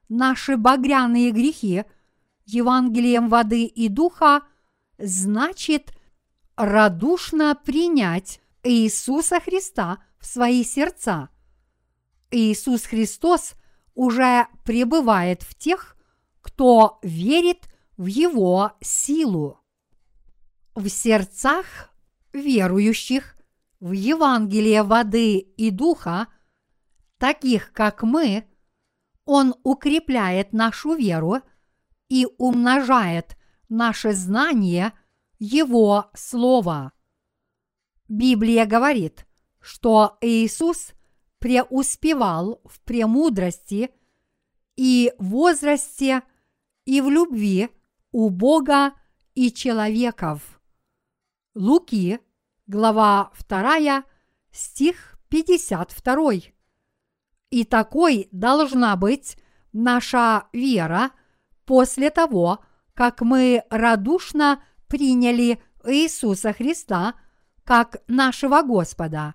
[0.09, 1.85] наши багряные грехи
[2.47, 4.41] Евангелием воды и духа,
[4.97, 5.93] значит
[6.57, 11.29] радушно принять Иисуса Христа в свои сердца.
[12.31, 13.55] Иисус Христос
[13.95, 15.97] уже пребывает в тех,
[16.41, 19.61] кто верит в Его силу.
[20.75, 21.91] В сердцах
[22.33, 23.37] верующих
[23.81, 26.29] в Евангелие воды и духа,
[27.19, 28.49] таких как мы,
[29.25, 31.41] Он укрепляет нашу веру
[32.09, 33.37] и умножает
[33.69, 34.93] наше знание
[35.39, 36.93] Его Слова.
[38.09, 39.27] Библия говорит,
[39.61, 40.93] что Иисус
[41.39, 43.91] преуспевал в премудрости
[44.77, 46.23] и возрасте
[46.85, 47.71] и в любви
[48.13, 48.93] у Бога
[49.35, 50.61] и человеков.
[51.55, 52.21] Луки,
[52.67, 54.05] глава 2,
[54.53, 56.33] стих 52.
[57.51, 59.37] И такой должна быть
[59.73, 61.11] наша вера
[61.65, 62.61] после того,
[62.95, 67.15] как мы радушно приняли Иисуса Христа
[67.65, 69.35] как нашего Господа.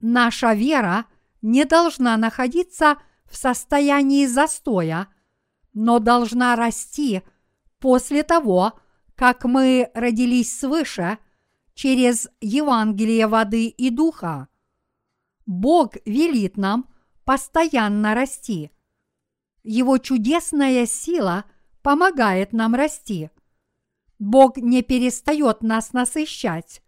[0.00, 1.06] Наша вера
[1.42, 5.08] не должна находиться в состоянии застоя,
[5.72, 7.22] но должна расти
[7.78, 8.78] после того,
[9.14, 11.18] как мы родились свыше
[11.74, 14.48] через Евангелие воды и духа.
[15.46, 16.88] Бог велит нам
[17.24, 18.70] постоянно расти.
[19.62, 21.44] Его чудесная сила
[21.82, 23.30] помогает нам расти.
[24.20, 26.82] Бог не перестает нас насыщать.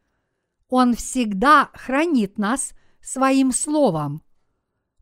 [0.68, 4.22] Он всегда хранит нас своим словом.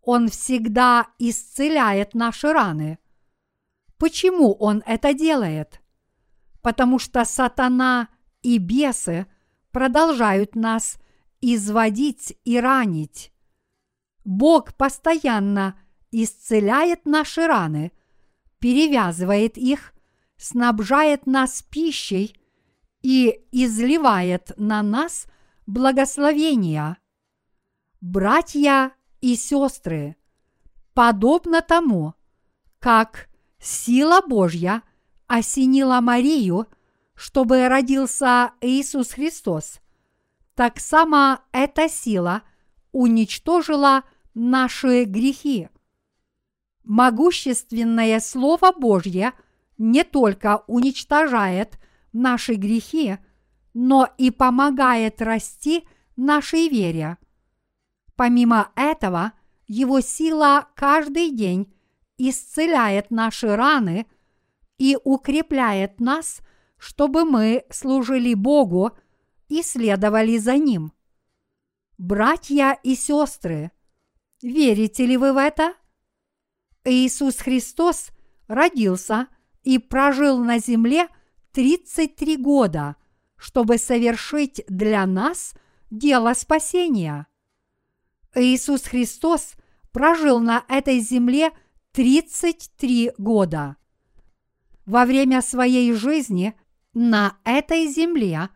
[0.00, 3.00] Он всегда исцеляет наши раны.
[3.98, 5.82] Почему Он это делает?
[6.62, 8.08] Потому что сатана
[8.42, 9.26] и бесы
[9.72, 10.98] продолжают нас
[11.40, 13.32] изводить и ранить.
[14.24, 15.76] Бог постоянно
[16.12, 17.90] исцеляет наши раны,
[18.60, 19.94] перевязывает их,
[20.40, 22.34] снабжает нас пищей
[23.02, 25.26] и изливает на нас–
[25.70, 26.98] благословения.
[28.00, 30.16] Братья и сестры,
[30.94, 32.14] подобно тому,
[32.78, 33.28] как
[33.60, 34.82] сила Божья
[35.26, 36.66] осенила Марию,
[37.14, 39.80] чтобы родился Иисус Христос,
[40.54, 42.42] так само эта сила
[42.92, 44.02] уничтожила
[44.34, 45.68] наши грехи.
[46.82, 49.32] Могущественное Слово Божье
[49.80, 51.78] не только уничтожает
[52.12, 53.16] наши грехи,
[53.72, 57.16] но и помогает расти нашей вере.
[58.14, 59.32] Помимо этого,
[59.66, 61.72] его сила каждый день
[62.18, 64.06] исцеляет наши раны
[64.76, 66.42] и укрепляет нас,
[66.76, 68.90] чтобы мы служили Богу
[69.48, 70.92] и следовали за Ним.
[71.96, 73.70] Братья и сестры,
[74.42, 75.72] верите ли вы в это?
[76.84, 78.10] Иисус Христос
[78.46, 79.28] родился
[79.62, 81.08] и прожил на земле
[81.52, 82.96] 33 года–
[83.40, 85.54] чтобы совершить для нас
[85.90, 87.26] дело спасения.
[88.34, 89.54] Иисус Христос
[89.92, 91.50] прожил на этой земле
[91.92, 93.76] 33 года.
[94.84, 96.54] Во время своей жизни
[96.92, 98.50] на этой земле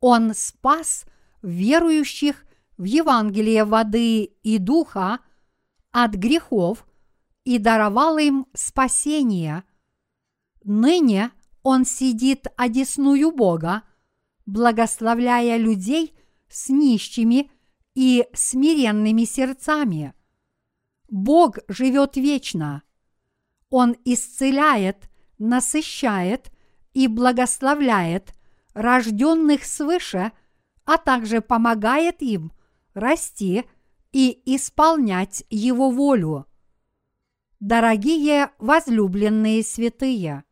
[0.00, 1.04] Он спас
[1.42, 2.44] верующих
[2.78, 5.18] в Евангелие воды и духа
[5.90, 6.86] от грехов
[7.44, 9.64] и даровал им спасение.
[10.64, 11.30] Ныне
[11.62, 13.82] Он сидит одесную Бога–
[14.46, 16.14] благословляя людей
[16.48, 17.50] с нищими
[17.94, 20.14] и смиренными сердцами.
[21.08, 22.82] Бог живет вечно.
[23.70, 26.50] Он исцеляет, насыщает
[26.94, 28.34] и благословляет
[28.74, 30.32] рожденных свыше,
[30.84, 32.52] а также помогает им
[32.94, 33.64] расти
[34.10, 36.46] и исполнять Его волю.
[37.60, 40.44] Дорогие возлюбленные святые,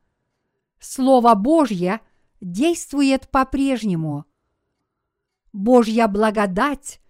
[0.81, 2.01] Слово Божье–
[2.41, 4.25] действует по-прежнему.
[5.53, 7.01] Божья благодать,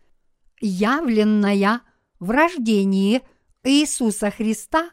[0.61, 1.83] явленная
[2.19, 3.23] в рождении
[3.63, 4.91] Иисуса Христа,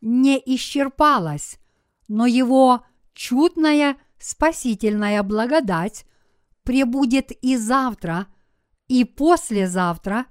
[0.00, 1.58] не исчерпалась,
[2.06, 6.04] но Его чудная спасительная благодать
[6.62, 8.26] пребудет и завтра,
[8.88, 10.26] и послезавтра,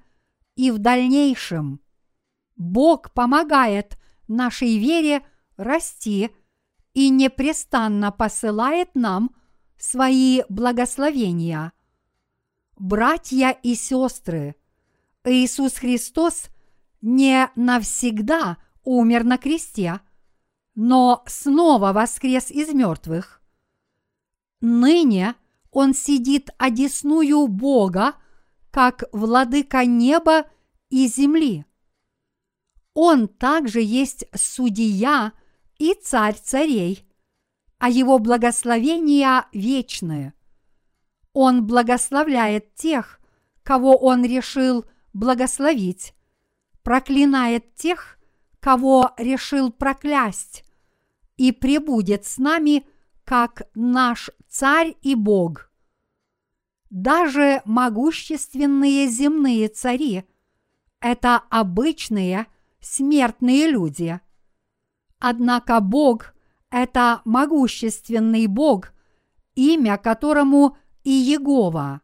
[0.56, 1.82] и в дальнейшем.
[2.56, 5.26] Бог помогает нашей вере
[5.58, 6.32] расти
[6.98, 9.30] и непрестанно посылает нам
[9.78, 11.72] свои благословения.
[12.76, 14.56] Братья и сестры,
[15.24, 16.48] Иисус Христос
[17.02, 20.02] не навсегда умер на кресте,
[20.74, 23.43] но снова воскрес из мертвых.
[24.60, 25.36] Ныне
[25.70, 28.16] Он сидит одесную Бога,
[28.72, 30.48] как владыка неба
[30.89, 31.64] и земли.
[32.95, 35.34] Он также есть судья
[35.80, 37.08] и царь царей,
[37.78, 40.34] а его благословения вечные.
[41.34, 43.20] Он благословляет тех,
[43.64, 46.14] кого он решил благословить,
[46.84, 48.18] проклинает тех,
[48.60, 50.64] кого решил проклясть,
[51.36, 52.88] и пребудет с нами,
[53.24, 55.72] как наш царь и Бог.
[56.90, 60.24] Даже могущественные земные цари–
[61.02, 62.48] это обычные
[62.80, 64.20] смертные люди.
[65.20, 66.34] Однако Бог–
[66.70, 68.93] это могущественный Бог,
[69.55, 72.01] имя которому и Егова.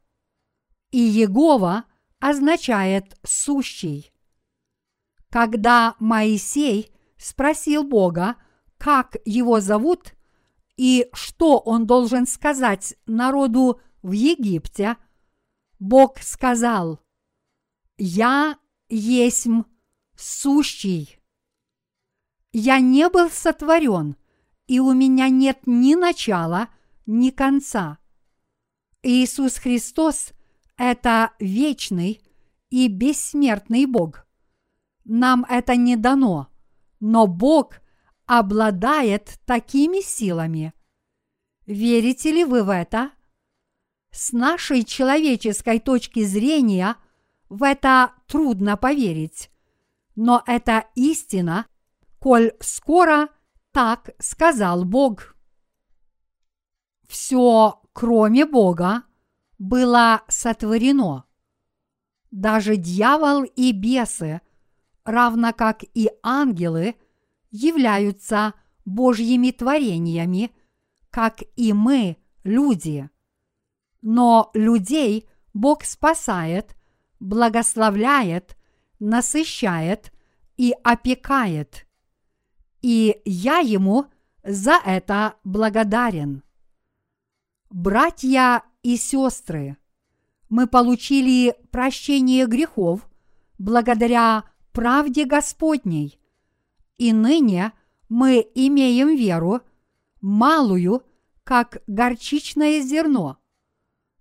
[0.92, 1.86] И Егова
[2.20, 4.12] означает «сущий».
[5.30, 8.36] Когда Моисей спросил Бога,
[8.78, 10.14] как его зовут
[10.78, 14.98] и что он должен сказать народу в Египте,
[15.80, 17.00] Бог сказал,
[17.98, 18.58] «Я
[18.90, 19.64] есмь
[20.16, 21.20] сущий.
[22.54, 24.16] Я не был сотворен,
[24.68, 26.70] и у меня нет ни начала,
[27.06, 27.98] ни конца.
[29.02, 30.32] Иисус Христос–
[30.78, 32.22] это вечный
[32.70, 34.26] и бессмертный Бог.
[35.04, 36.48] Нам это не дано,
[37.00, 37.82] но Бог
[38.26, 40.74] обладает такими силами.
[41.66, 43.12] Верите ли вы в это?
[44.12, 46.96] С нашей человеческой точки зрения
[47.50, 49.50] в это трудно поверить
[50.16, 51.68] но это истина,
[52.24, 53.28] коль скоро
[53.74, 55.36] так сказал Бог.
[57.06, 59.04] Все, кроме Бога,
[59.60, 61.26] было сотворено.
[62.32, 64.40] Даже дьявол и бесы,
[65.04, 66.96] равно как и ангелы,
[67.52, 68.54] являются
[68.86, 70.56] Божьими творениями,
[71.10, 72.16] как и мы,
[72.46, 73.10] люди.
[74.02, 76.78] Но людей Бог спасает,
[77.20, 78.56] благословляет–
[79.00, 80.14] насыщает
[80.56, 81.86] и опекает.
[82.84, 84.08] И я ему
[84.44, 86.44] за это благодарен.
[87.70, 89.78] Братья и сестры,
[90.50, 93.10] мы получили прощение грехов
[93.58, 96.20] благодаря правде Господней,
[96.98, 97.72] и ныне
[98.10, 99.62] мы имеем веру,
[100.20, 101.04] малую,
[101.46, 103.38] как горчичное зерно.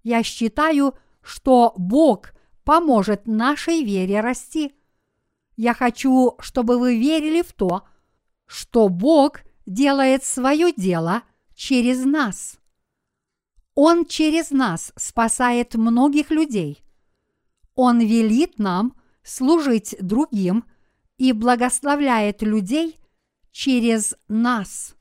[0.05, 2.33] Я считаю, что Бог
[2.63, 4.73] поможет нашей вере расти.
[5.57, 7.92] Я хочу, чтобы вы верили в то, что
[8.75, 11.23] Бог делает свое дело
[11.55, 12.59] через нас.
[13.75, 16.83] Он через нас спасает многих людей.
[17.75, 20.65] Он велит нам служить другим
[21.17, 23.01] и благословляет людей
[23.51, 24.95] через нас.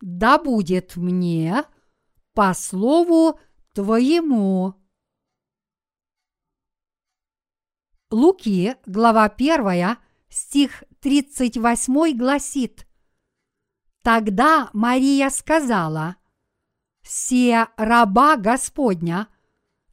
[0.00, 1.64] Да будет мне–
[2.34, 3.38] по слову
[3.74, 4.74] Твоему.
[8.10, 9.96] Луки, глава 1,
[10.28, 12.86] стих 38 гласит
[14.02, 16.16] Тогда Мария сказала,
[17.02, 19.28] «Се раба Господня,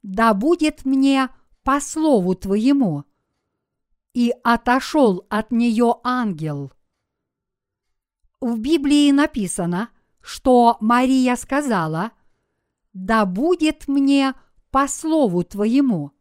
[0.02, 1.28] да будет мне
[1.62, 3.04] по слову Твоему».
[4.14, 6.72] И отошел от нее ангел.
[8.40, 9.90] В Библии написано,
[10.20, 12.10] что Мария сказала,
[12.92, 14.34] да будет мне
[14.72, 16.17] по слову твоему.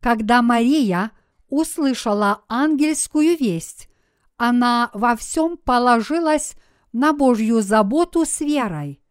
[0.00, 1.12] Когда Мария
[1.48, 3.88] услышала ангельскую весть,
[4.36, 6.54] она во всем положилась
[6.92, 9.02] на Божью заботу с верой.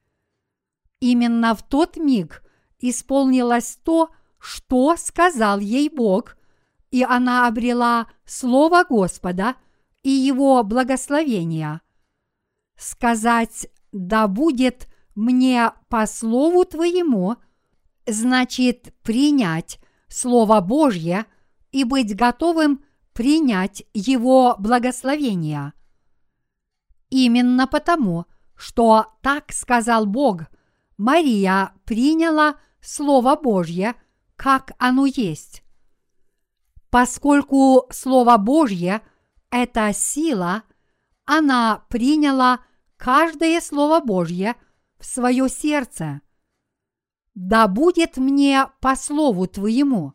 [1.00, 2.44] Именно в тот миг
[2.80, 4.10] исполнилось то,
[4.40, 6.38] что сказал ей Бог,
[6.92, 9.56] и она обрела Слово Господа
[10.02, 11.82] и Его благословения.
[12.76, 17.36] Сказать «да будет мне по слову твоему,
[18.08, 19.80] значит принять
[20.10, 21.26] Слово Божье
[21.72, 22.84] и быть готовым
[23.14, 25.74] принять Его благословения.
[27.10, 30.44] Именно потому, что так сказал Бог,
[30.98, 33.96] Мария приняла Слово Божье,
[34.36, 35.64] как оно есть.
[36.90, 39.02] Поскольку Слово Божье–
[39.52, 40.64] это сила,
[41.26, 42.60] она приняла
[42.98, 44.56] каждое Слово Божье
[45.00, 46.22] в свое сердце.
[47.42, 50.12] Да будет мне по Слову Твоему.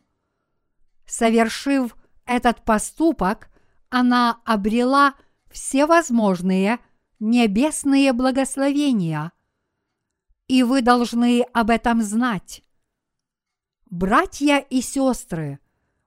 [1.07, 1.97] Совершив
[2.27, 3.49] этот поступок,
[3.89, 5.15] она обрела
[5.49, 6.77] всевозможные
[7.19, 9.31] небесные благословения.
[10.47, 12.63] И вы должны об этом знать.
[13.89, 15.57] Братья и сестры,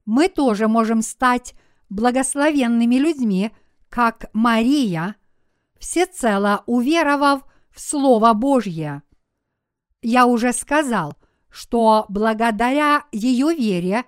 [0.05, 1.55] мы тоже можем стать
[1.89, 3.51] благословенными людьми,
[3.89, 5.17] как Мария,
[5.81, 7.43] всецело уверовав
[7.73, 9.03] в Слово Божье.
[10.03, 11.15] Я уже сказал,
[11.51, 14.05] что благодаря ее вере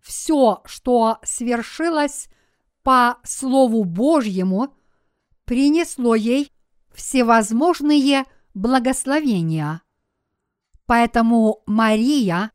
[0.00, 2.30] все, что свершилось
[2.82, 4.74] по Слову Божьему,
[5.44, 6.50] принесло ей
[6.92, 8.24] всевозможные
[8.54, 9.82] благословения.
[10.86, 12.52] Поэтому Мария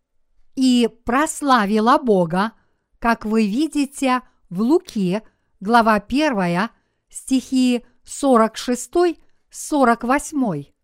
[0.56, 2.54] и прославила Бога,
[3.00, 5.22] как вы видите в Луки,
[5.60, 6.70] глава 1,
[7.10, 10.77] стихи 46-48.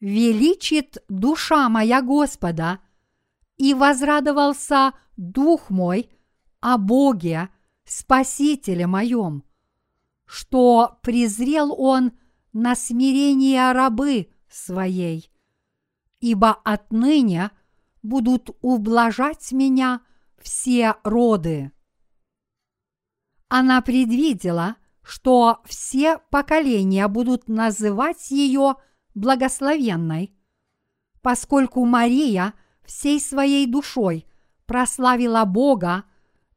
[0.00, 2.80] «Величит душа моя Господа,
[3.56, 6.10] и возрадовался дух мой
[6.60, 7.48] о Боге,
[7.84, 9.44] Спасителе моем,
[10.24, 12.12] что презрел он
[12.52, 15.30] на смирение рабы своей,
[16.18, 17.52] ибо отныне
[18.02, 20.00] будут ублажать меня
[20.38, 21.70] все роды.
[23.48, 28.74] Она предвидела, что все поколения будут называть ее
[29.16, 30.32] благословенной,
[31.22, 32.54] поскольку Мария
[32.84, 34.26] всей своей душой
[34.66, 36.04] прославила Бога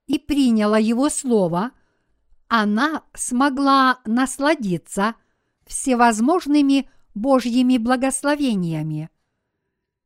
[0.06, 1.72] и приняла Его Слово,
[2.48, 5.16] она смогла насладиться
[5.66, 9.10] всевозможными Божьими благословениями.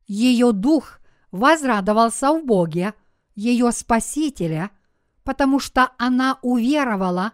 [0.06, 1.00] Ее дух
[1.30, 2.94] возрадовался в Боге,
[3.34, 4.70] ее Спасителя,
[5.24, 7.32] потому что она уверовала,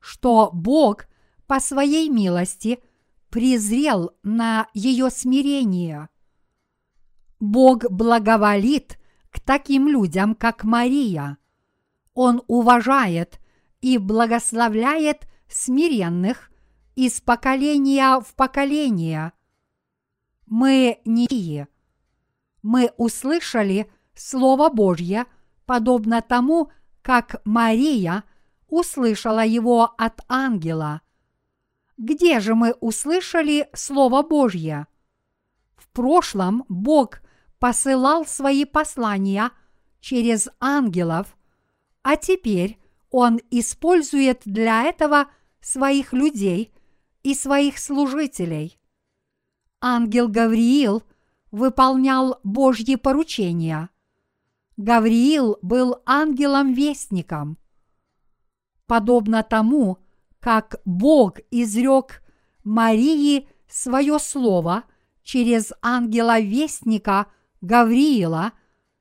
[0.00, 1.06] что Бог
[1.46, 2.80] по своей милости
[3.30, 6.08] презрел на ее смирение.
[7.40, 8.98] Бог благоволит
[9.30, 11.38] к таким людям, как Мария–
[12.20, 13.38] он уважает
[13.80, 16.50] и благословляет смиренных
[16.96, 19.32] из поколения в поколение.
[20.48, 21.68] Мы не
[22.60, 25.26] мы услышали Слово Божье,
[25.64, 26.72] подобно тому,
[27.02, 28.24] как Мария
[28.66, 31.02] услышала его от ангела.
[31.98, 34.86] Где же мы услышали Слово Божье?
[35.76, 37.20] В прошлом Бог
[37.58, 39.50] посылал свои послания
[40.00, 41.38] через ангелов
[42.02, 42.78] а теперь
[43.10, 45.28] он использует для этого
[45.60, 46.72] своих людей
[47.22, 48.78] и своих служителей.
[49.82, 51.02] Ангел Гавриил
[51.50, 53.90] выполнял Божьи поручения.
[54.78, 57.58] Гавриил был ангелом-вестником.
[58.86, 59.98] Подобно тому,
[60.48, 62.22] как Бог изрек
[62.64, 64.84] Марии свое слово
[65.22, 67.26] через ангела-вестника
[67.60, 68.52] Гавриила,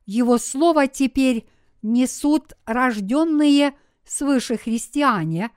[0.05, 1.47] его слово теперь
[1.81, 5.51] несут рожденные свыше христиане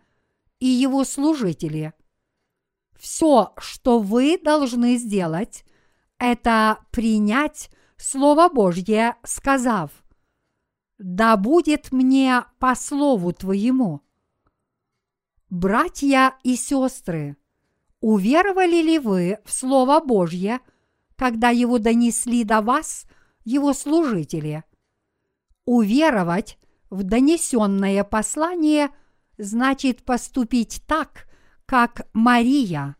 [0.60, 1.92] и его служители.
[2.96, 5.64] Все, что вы должны сделать,
[6.18, 9.90] это принять Слово Божье, сказав,
[10.98, 14.02] «Да будет мне по Слову Твоему».
[15.50, 17.36] Братья и сестры,
[18.00, 20.60] уверовали ли вы в Слово Божье,
[21.16, 23.04] когда его донесли до вас
[23.44, 24.64] его служители–
[25.72, 26.58] Уверовать
[26.90, 28.90] в донесенное послание
[29.38, 31.28] значит поступить так,
[31.64, 32.96] как Мария.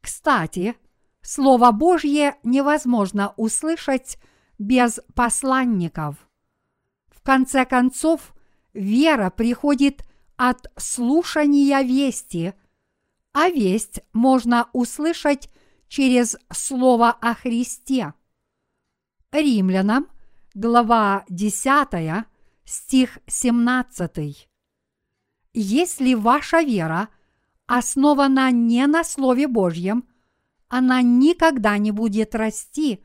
[0.00, 0.74] Кстати,
[1.22, 4.18] Слово Божье невозможно услышать
[4.58, 6.16] без посланников.
[7.08, 8.34] В конце концов,
[8.72, 10.04] вера приходит
[10.36, 12.54] от слушания вести,
[13.32, 15.50] а весть можно услышать
[15.88, 18.14] через Слово о Христе.
[19.32, 20.08] Римлянам
[20.54, 22.26] глава 10,
[22.64, 24.48] стих 17.
[25.52, 27.08] Если ваша вера
[27.66, 30.08] основана не на Слове Божьем,
[30.68, 33.04] она никогда не будет расти,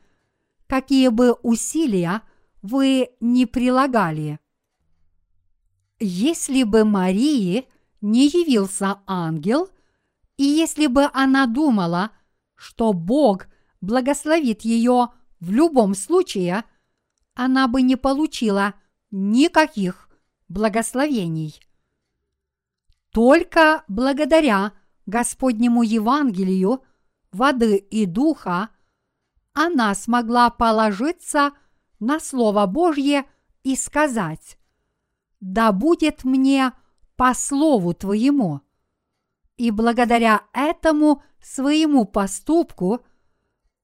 [0.67, 2.21] какие бы усилия
[2.61, 4.39] вы не прилагали.
[6.01, 7.67] Если бы Марии
[8.01, 9.69] не явился ангел,
[10.35, 12.11] и если бы она думала,
[12.55, 13.47] что Бог
[13.79, 16.65] благословит ее в любом случае–
[17.33, 18.75] она бы не получила
[19.09, 20.09] никаких
[20.47, 21.59] благословений.
[23.11, 24.73] Только благодаря
[25.05, 26.83] Господнему Евангелию
[27.31, 28.69] воды и духа,
[29.53, 31.51] она смогла положиться
[31.99, 33.25] на Слово Божье
[33.63, 34.57] и сказать,
[35.41, 36.71] «Да будет мне
[37.17, 38.61] по слову Твоему».
[39.57, 43.01] И благодаря этому своему поступку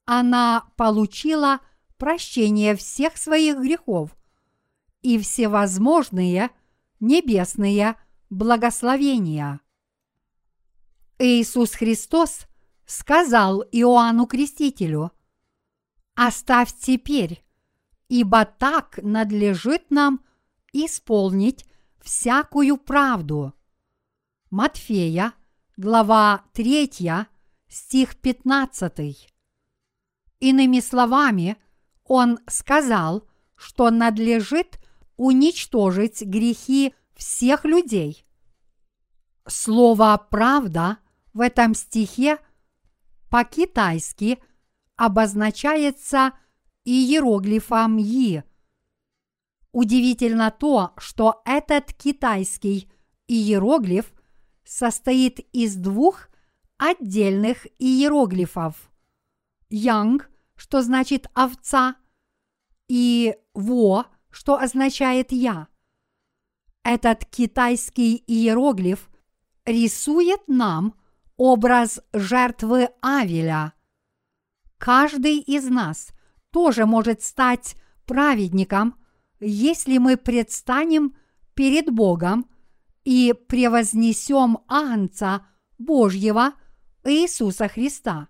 [0.05, 1.59] она получила
[1.97, 4.15] прощение всех своих грехов
[5.01, 6.51] и всевозможные
[6.99, 7.95] небесные
[8.29, 9.59] благословения.
[11.19, 12.47] Иисус Христос
[12.85, 15.11] сказал Иоанну Крестителю,
[16.15, 17.43] «Оставь теперь,
[18.07, 20.21] ибо так надлежит нам
[20.85, 21.65] исполнить
[21.99, 23.53] всякую правду».
[24.49, 25.33] Матфея,
[25.75, 26.89] глава 3,
[27.67, 29.29] стих 15.
[30.39, 31.57] Иными словами,
[32.03, 34.79] он сказал, что надлежит
[35.17, 38.25] уничтожить грехи всех людей.
[39.47, 40.97] Слово «правда»
[41.33, 42.37] в этом стихе
[43.29, 44.39] по-китайски
[44.95, 46.33] обозначается
[46.85, 48.43] иероглифом «и».
[49.79, 52.89] Удивительно то, что этот китайский
[53.27, 54.11] иероглиф
[54.65, 56.29] состоит из двух
[56.79, 58.91] отдельных иероглифов.
[59.69, 61.95] Янг, что значит овца,
[62.87, 65.67] и во, что означает я.
[66.83, 69.07] Этот китайский иероглиф
[69.63, 70.95] рисует нам
[71.35, 73.73] образ жертвы Авеля.
[74.79, 76.09] Каждый из нас
[76.49, 77.75] тоже может стать
[78.07, 78.95] праведником,
[79.39, 81.15] если мы предстанем
[81.53, 82.49] перед Богом
[83.03, 86.53] и превознесем Агнца Божьего
[87.03, 88.27] Иисуса Христа.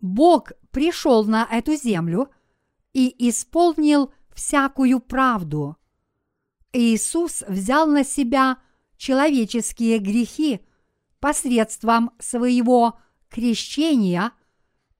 [0.00, 2.30] Бог пришел на эту землю
[2.92, 5.76] и исполнил всякую правду.
[6.72, 8.58] Иисус взял на себя
[8.96, 10.60] человеческие грехи
[11.20, 14.32] посредством своего крещения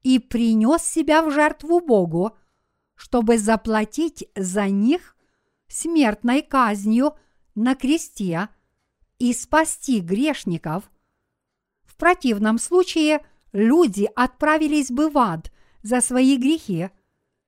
[0.02, 2.36] и принес себя в жертву Богу,
[2.94, 5.16] чтобы заплатить за них
[5.68, 7.14] смертной казнью
[7.54, 8.48] на кресте
[9.18, 10.90] и спасти грешников.
[11.84, 16.90] В противном случае люди отправились бы в ад за свои грехи,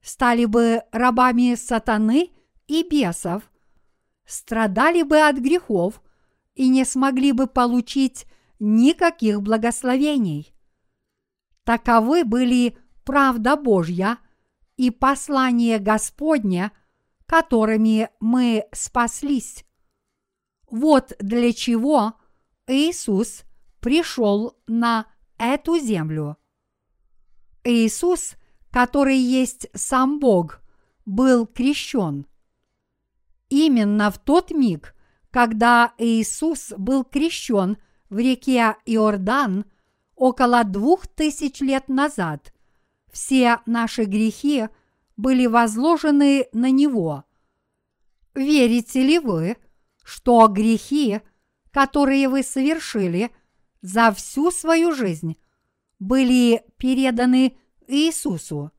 [0.03, 2.31] стали бы рабами сатаны
[2.67, 3.43] и бесов–
[4.27, 6.03] страдали бы от грехов
[6.55, 8.27] и не смогли бы получить
[8.59, 10.55] никаких благословений.
[11.65, 14.19] Таковы были правда Божья
[14.77, 16.72] и послание Господне,
[17.27, 19.64] которыми мы спаслись.
[20.70, 22.14] Вот для чего
[22.66, 23.45] Иисус
[23.81, 25.07] пришел на
[25.39, 26.37] эту землю.
[27.64, 28.35] Иисус,
[28.70, 30.61] который есть сам Бог,
[31.05, 32.27] был крещен–
[33.49, 34.95] Именно в тот миг,
[35.31, 37.77] когда Иисус был крещен
[38.09, 39.64] в реке Иордан
[40.16, 42.54] около двух тысяч лет назад,
[43.15, 44.69] все наши грехи
[45.17, 47.25] были возложены на Него.
[48.35, 49.57] Верите ли вы,
[50.03, 51.23] что грехи,
[51.71, 53.31] которые вы совершили
[53.81, 55.39] за всю свою жизнь,
[56.01, 57.57] были переданы
[57.87, 58.73] Иисусу?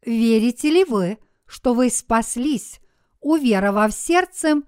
[0.00, 2.80] Верите ли вы, что вы спаслись
[3.20, 4.64] уверовав сердцем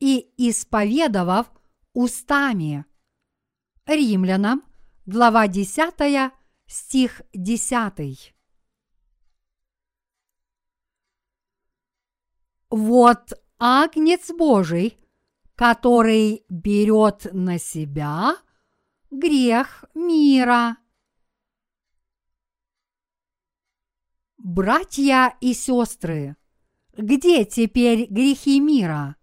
[0.00, 1.50] и исповедовав
[1.92, 2.84] устами.
[3.86, 4.62] Римлянам,
[5.06, 6.32] глава 10,
[6.70, 8.32] стих 10.
[12.70, 14.96] Вот Агнец Божий,
[15.56, 18.36] который берет на себя
[19.10, 20.76] грех мира.
[24.38, 26.36] Братья и сестры,
[26.96, 29.16] где теперь грехи мира?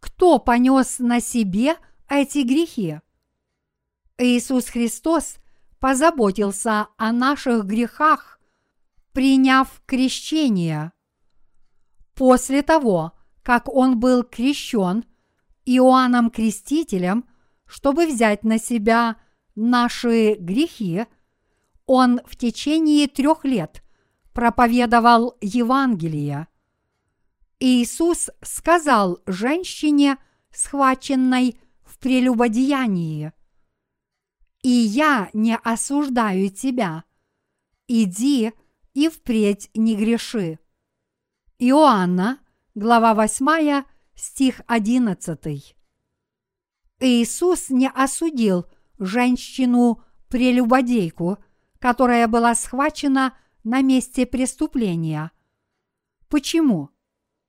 [0.00, 1.76] Кто понес на себе
[2.08, 3.00] эти грехи?
[4.16, 5.36] Иисус Христос
[5.84, 8.40] позаботился о наших грехах,
[9.12, 10.92] приняв крещение.
[12.14, 13.12] После того,
[13.42, 15.04] как он был крещен
[15.66, 17.28] Иоанном Крестителем,
[17.66, 19.16] чтобы взять на себя
[19.56, 21.04] наши грехи,
[21.84, 23.84] он в течение трех лет
[24.32, 26.48] проповедовал Евангелие–
[27.60, 30.16] Иисус сказал женщине,
[30.50, 33.32] схваченной в прелюбодеянии,
[34.64, 37.04] «И я не осуждаю тебя.
[37.86, 38.52] Иди
[38.94, 40.58] и впредь не греши».
[41.60, 42.40] Иоанна,
[42.74, 43.84] глава 8,
[44.16, 45.76] стих 11.
[46.98, 48.66] Иисус не осудил
[48.98, 51.38] женщину-прелюбодейку,
[51.78, 55.30] которая была схвачена на месте преступления.
[56.28, 56.90] Почему?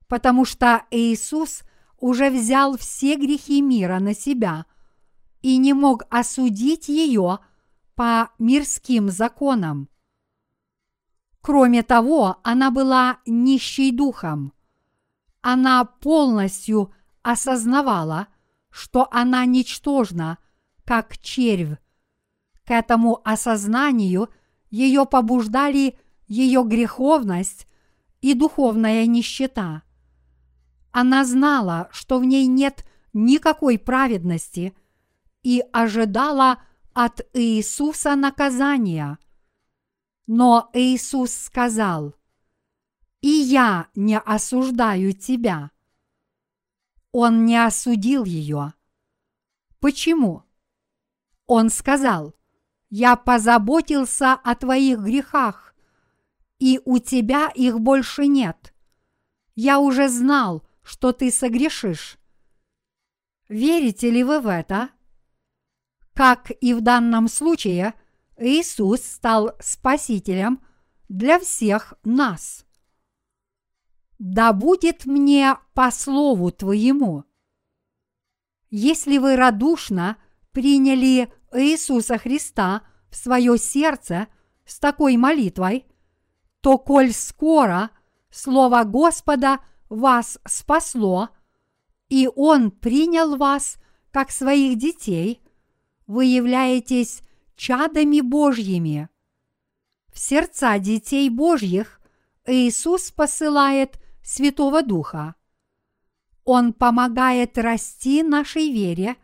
[0.08, 1.64] потому что Иисус
[1.98, 4.66] уже взял все грехи мира на себя
[5.46, 7.38] и не мог осудить ее,
[7.94, 9.90] по мирским законам.
[11.40, 14.54] Кроме того, она была нищей духом.
[15.42, 16.92] Она полностью
[17.22, 18.28] осознавала,
[18.72, 20.40] что она ничтожна,
[20.84, 21.78] как червь.
[22.66, 24.30] К этому осознанию
[24.72, 27.68] ее побуждали ее греховность
[28.20, 29.84] и духовная нищета.
[30.90, 32.84] Она знала, что в ней нет
[33.14, 34.76] никакой праведности
[35.46, 39.20] и ожидала от Иисуса наказания.
[40.26, 42.16] Но Иисус сказал,
[43.22, 45.70] «И я не осуждаю тебя».
[47.12, 48.74] Он не осудил ее.
[49.80, 50.46] Почему?
[51.46, 52.34] Он сказал,
[52.90, 55.76] «Я позаботился о твоих грехах,
[56.58, 58.74] и у тебя их больше нет.
[59.54, 62.18] Я уже знал, что ты согрешишь».
[63.48, 64.90] Верите ли вы в это?
[66.16, 67.94] Как и в данном случае,
[68.38, 70.62] Иисус стал Спасителем
[71.10, 72.66] для всех нас.
[74.18, 77.26] Да будет мне по слову Твоему.
[78.70, 80.16] Если вы радушно
[80.54, 84.28] приняли Иисуса Христа в свое сердце
[84.66, 85.86] с такой молитвой,
[86.62, 87.92] то коль скоро
[88.32, 89.60] Слово Господа
[89.90, 91.30] вас спасло,
[92.08, 93.78] и Он принял вас
[94.12, 95.42] как своих детей–
[96.08, 97.22] вы являетесь
[97.56, 99.10] чадами Божьими.
[100.14, 102.00] В сердца детей Божьих
[102.46, 105.36] Иисус посылает Святого Духа.
[106.44, 109.16] Он помогает расти нашей вере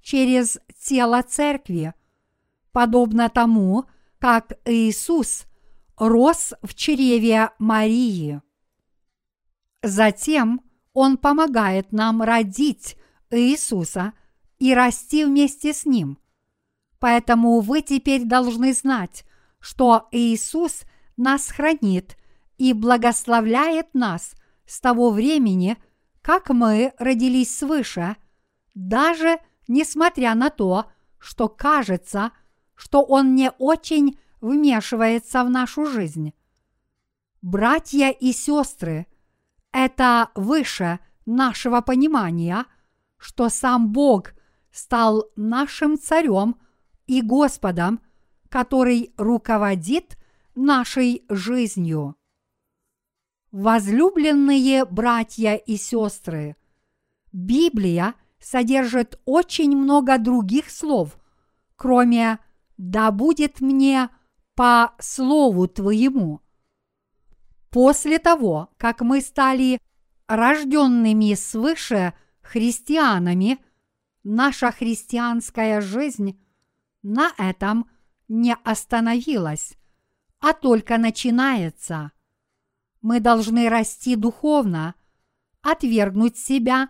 [0.00, 1.94] через тело Церкви,
[2.72, 3.84] подобно тому,
[4.18, 5.44] как Иисус
[5.96, 8.40] рос в чреве Марии.
[9.82, 10.62] Затем
[10.94, 12.96] Он помогает нам родить
[13.30, 14.12] Иисуса
[14.58, 16.18] и расти вместе с Ним.
[17.02, 19.24] Поэтому вы теперь должны знать,
[19.58, 20.82] что Иисус
[21.16, 22.16] нас хранит
[22.58, 24.36] и благословляет нас
[24.66, 25.76] с того времени,
[26.22, 28.14] как мы родились свыше,
[28.76, 32.30] даже несмотря на то, что кажется,
[32.76, 36.34] что Он не очень вмешивается в нашу жизнь.
[37.40, 39.08] Братья и сестры,
[39.72, 42.64] это выше нашего понимания,
[43.16, 44.34] что сам Бог
[44.70, 46.54] стал нашим царем–
[47.12, 48.00] и Господом,
[48.48, 50.16] который руководит
[50.54, 52.16] нашей жизнью.
[53.50, 56.56] Возлюбленные братья и сестры,
[57.30, 61.18] Библия содержит очень много других слов,
[61.76, 62.38] кроме
[62.78, 64.08] «да будет мне
[64.54, 66.40] по слову твоему».
[67.68, 69.78] После того, как мы стали
[70.28, 73.58] рожденными свыше христианами,
[74.24, 76.38] наша христианская жизнь
[77.02, 77.88] на этом
[78.28, 79.76] не остановилась,
[80.40, 82.12] а только начинается.
[83.00, 84.94] Мы должны расти духовно,
[85.60, 86.88] отвергнуть себя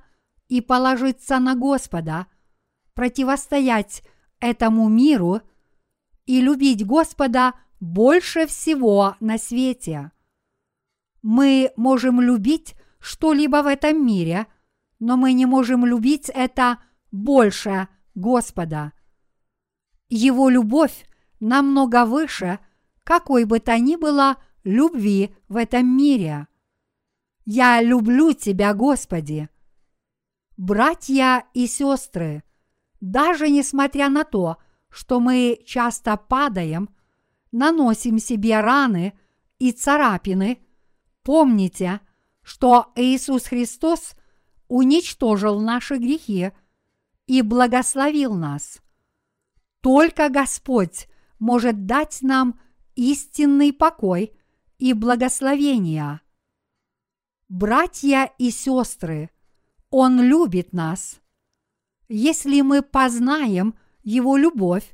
[0.49, 2.27] и положиться на Господа,
[2.95, 4.03] противостоять
[4.41, 5.41] этому миру
[6.27, 10.13] и любить Господа больше всего на свете.
[11.23, 14.47] Мы можем любить что-либо в этом мире,
[14.99, 16.79] но мы не можем любить это
[17.11, 18.93] больше Господа–
[20.15, 21.07] его любовь
[21.41, 22.59] намного выше
[23.05, 26.47] какой бы то ни было любви в этом мире.
[27.45, 29.49] Я люблю Тебя, Господи.
[30.57, 32.45] Братья и сестры,
[33.01, 34.59] даже несмотря на то,
[34.89, 36.91] что мы часто падаем,
[37.51, 39.19] наносим себе раны
[39.59, 40.59] и царапины,
[41.23, 42.01] помните,
[42.43, 44.15] что Иисус Христос
[44.69, 46.53] уничтожил наши грехи
[47.27, 48.81] и благословил нас.
[49.83, 51.09] Только Господь
[51.41, 52.59] может дать нам
[52.95, 54.33] истинный покой
[54.79, 56.21] и благословение.
[57.49, 59.31] Братья и сестры,
[59.91, 61.21] Он любит нас.
[62.09, 63.75] Если мы познаем
[64.05, 64.89] Его любовь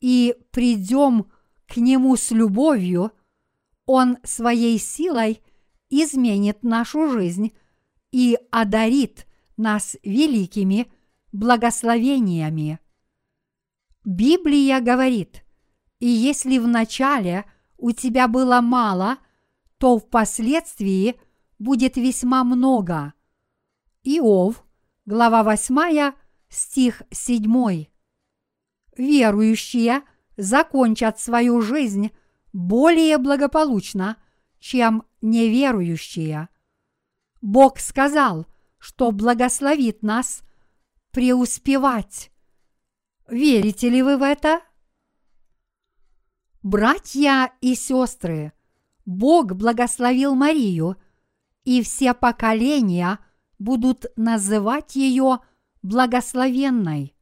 [0.00, 1.26] и придем
[1.66, 3.10] к Нему с любовью,
[3.86, 5.42] Он своей силой
[5.90, 7.52] изменит нашу жизнь
[8.12, 9.26] и одарит
[9.56, 10.92] нас великими
[11.32, 12.78] благословениями.
[14.04, 15.44] Библия говорит,
[15.98, 17.44] и если вначале
[17.76, 19.18] у тебя было мало,
[19.78, 21.20] то впоследствии
[21.58, 23.14] будет весьма много.
[24.02, 24.64] Иов,
[25.06, 26.12] глава 8,
[26.48, 27.86] стих 7.
[28.96, 30.02] Верующие
[30.36, 32.10] закончат свою жизнь
[32.52, 34.16] более благополучно,
[34.58, 36.48] чем неверующие.
[37.40, 38.46] Бог сказал,
[38.78, 40.42] что благословит нас
[41.10, 42.30] преуспевать.
[43.28, 44.62] Верите ли вы в это?
[46.62, 48.52] Братья и сестры,
[49.04, 50.96] Бог благословил Марию,
[51.64, 53.18] и все поколения
[53.58, 55.40] будут называть ее
[55.82, 57.14] благословенной.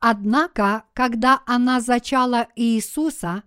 [0.00, 3.42] Однако, когда она зачала Иисуса,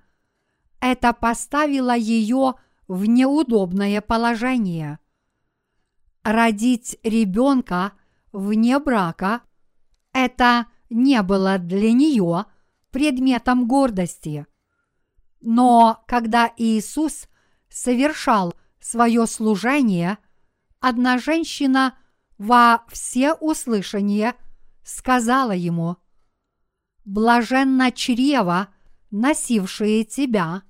[0.80, 2.56] это поставило ее
[2.88, 5.00] в неудобное положение.
[6.24, 7.94] Родить ребенка
[8.32, 9.42] вне брака–
[10.14, 12.46] это не было для нее
[12.92, 14.46] предметом гордости.
[15.40, 17.28] Но когда Иисус
[17.70, 20.18] совершал свое служение,
[20.80, 21.98] одна женщина
[22.38, 24.36] во всеуслышание
[24.84, 25.98] сказала ему,
[27.06, 28.68] «Блаженно чрево,
[29.10, 30.64] носившие тебя,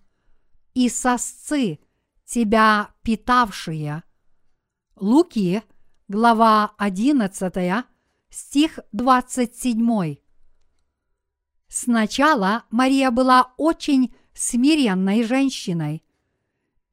[0.74, 1.80] и сосцы,
[2.26, 4.04] тебя питавшие».
[4.96, 5.64] Луки,
[6.08, 7.86] глава 11,
[8.32, 10.16] стих 27.
[11.68, 16.04] Сначала Мария была очень смиренной женщиной,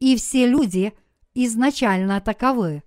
[0.00, 0.92] и все люди
[1.34, 2.82] изначально таковы.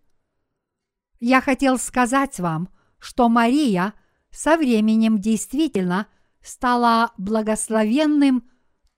[1.19, 3.93] Я хотел сказать вам, что Мария
[4.31, 6.07] со временем действительно
[6.41, 8.49] стала благословенным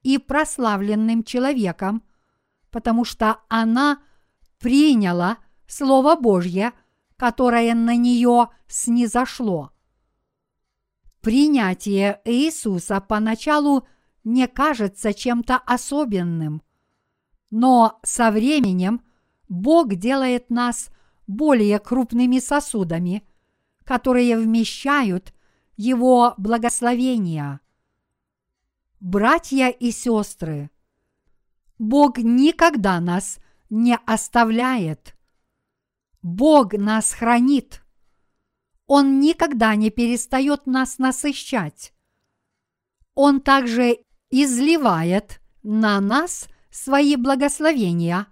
[0.01, 2.03] и прославленным человеком,
[2.71, 4.01] потому что она
[4.59, 5.37] приняла
[5.67, 6.73] Слово Божье,
[7.17, 9.71] которое на нее снизошло.
[11.21, 13.87] Принятие Иисуса поначалу
[14.23, 16.61] не кажется чем-то особенным,
[17.49, 19.01] но со временем
[19.47, 20.89] Бог делает нас
[21.27, 23.23] более крупными сосудами,
[23.83, 25.33] которые вмещают
[25.77, 27.59] Его благословения.
[28.99, 30.71] Братья и сестры,
[31.77, 33.37] Бог никогда нас
[33.69, 35.12] не оставляет.
[36.23, 37.83] Бог нас хранит.
[38.87, 41.93] Он никогда не перестает нас насыщать.
[43.13, 43.97] Он также
[44.29, 48.27] изливает на нас свои благословения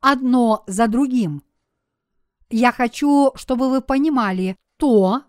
[0.00, 1.42] одно за другим.
[2.48, 5.24] Я хочу, чтобы вы понимали то,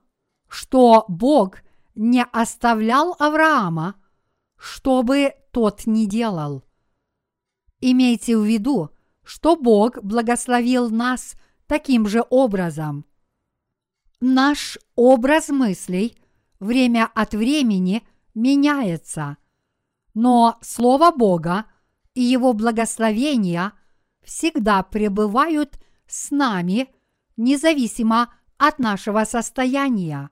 [0.47, 1.57] что Бог
[1.95, 3.95] не оставлял Авраама,
[4.55, 6.63] чтобы тот не делал.
[7.81, 8.91] Имейте в виду,
[9.23, 11.35] что Бог благословил нас
[11.67, 13.05] таким же образом–
[14.25, 16.15] Наш образ мыслей
[16.61, 19.35] время от времени меняется,
[20.13, 21.65] но Слово Бога
[22.13, 23.73] и Его благословения
[24.21, 26.87] всегда пребывают с нами,
[27.35, 30.29] независимо от нашего состояния.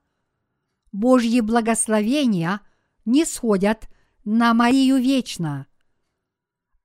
[0.90, 2.62] Божьи благословения
[3.04, 3.90] не сходят
[4.24, 5.66] на Марию вечно.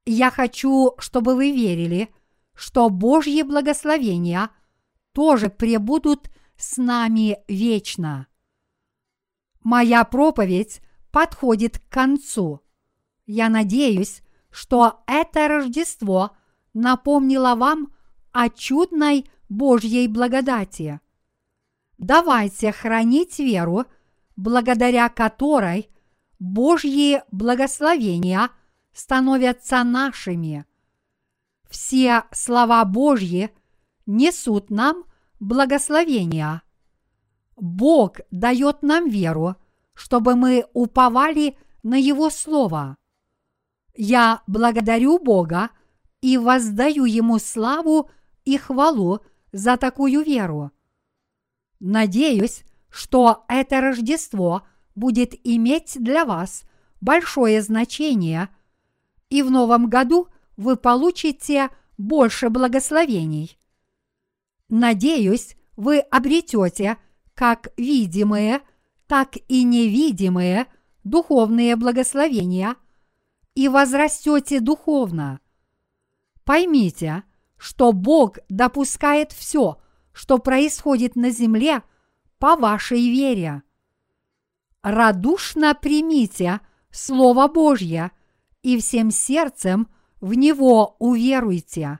[0.06, 2.14] Я хочу, чтобы вы верили,
[2.58, 4.49] что Божьи благословения
[5.14, 8.26] тоже пребудут с нами вечно.
[9.64, 10.82] Моя проповедь
[11.12, 12.62] подходит к концу.
[13.28, 16.32] Я надеюсь, что это Рождество
[16.74, 17.93] напомнило вам
[18.32, 20.99] о чудной Божьей благодати.
[21.99, 23.86] Давайте хранить веру,
[24.36, 25.89] благодаря которой
[26.39, 28.49] Божьи благословения
[28.93, 30.66] становятся нашими.
[31.70, 33.51] Все слова Божьи
[34.05, 35.03] несут нам
[35.39, 36.61] благословения.
[37.55, 39.55] Бог дает нам веру,
[39.93, 42.97] чтобы мы уповали на Его Слово.
[43.95, 45.72] Я благодарю Бога
[46.22, 48.09] и воздаю Ему славу
[48.45, 50.72] и хвалу за такую веру.
[51.80, 54.63] Надеюсь, что это Рождество
[54.95, 56.63] будет иметь для вас
[57.01, 58.49] большое значение,
[59.30, 63.58] и в новом году вы получите больше благословений.
[64.70, 66.97] Надеюсь, вы обретете
[67.34, 68.62] как видимые,
[69.05, 70.66] так и невидимые
[71.03, 72.76] духовные благословения
[73.55, 75.39] и возрастете духовно.
[76.43, 77.24] Поймите,
[77.58, 79.80] что Бог допускает все,
[80.12, 81.84] что происходит на земле
[82.39, 83.64] по вашей вере.
[84.82, 86.60] Радушно примите
[86.91, 88.12] Слово Божье
[88.62, 89.88] и всем сердцем
[90.20, 91.99] в него уверуйте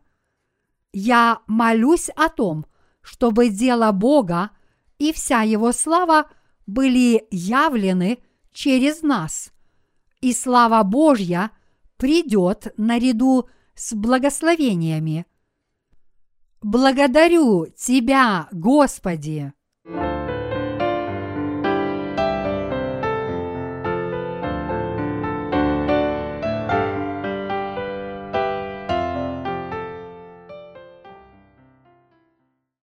[1.00, 2.66] я молюсь о том,
[3.02, 4.50] чтобы дело Бога
[4.98, 6.28] и вся Его слава
[6.66, 8.18] были явлены
[8.52, 9.52] через нас,
[10.22, 11.52] и слава Божья
[11.98, 15.28] придет наряду с благословениями.
[16.62, 19.54] Благодарю Тебя, Господи!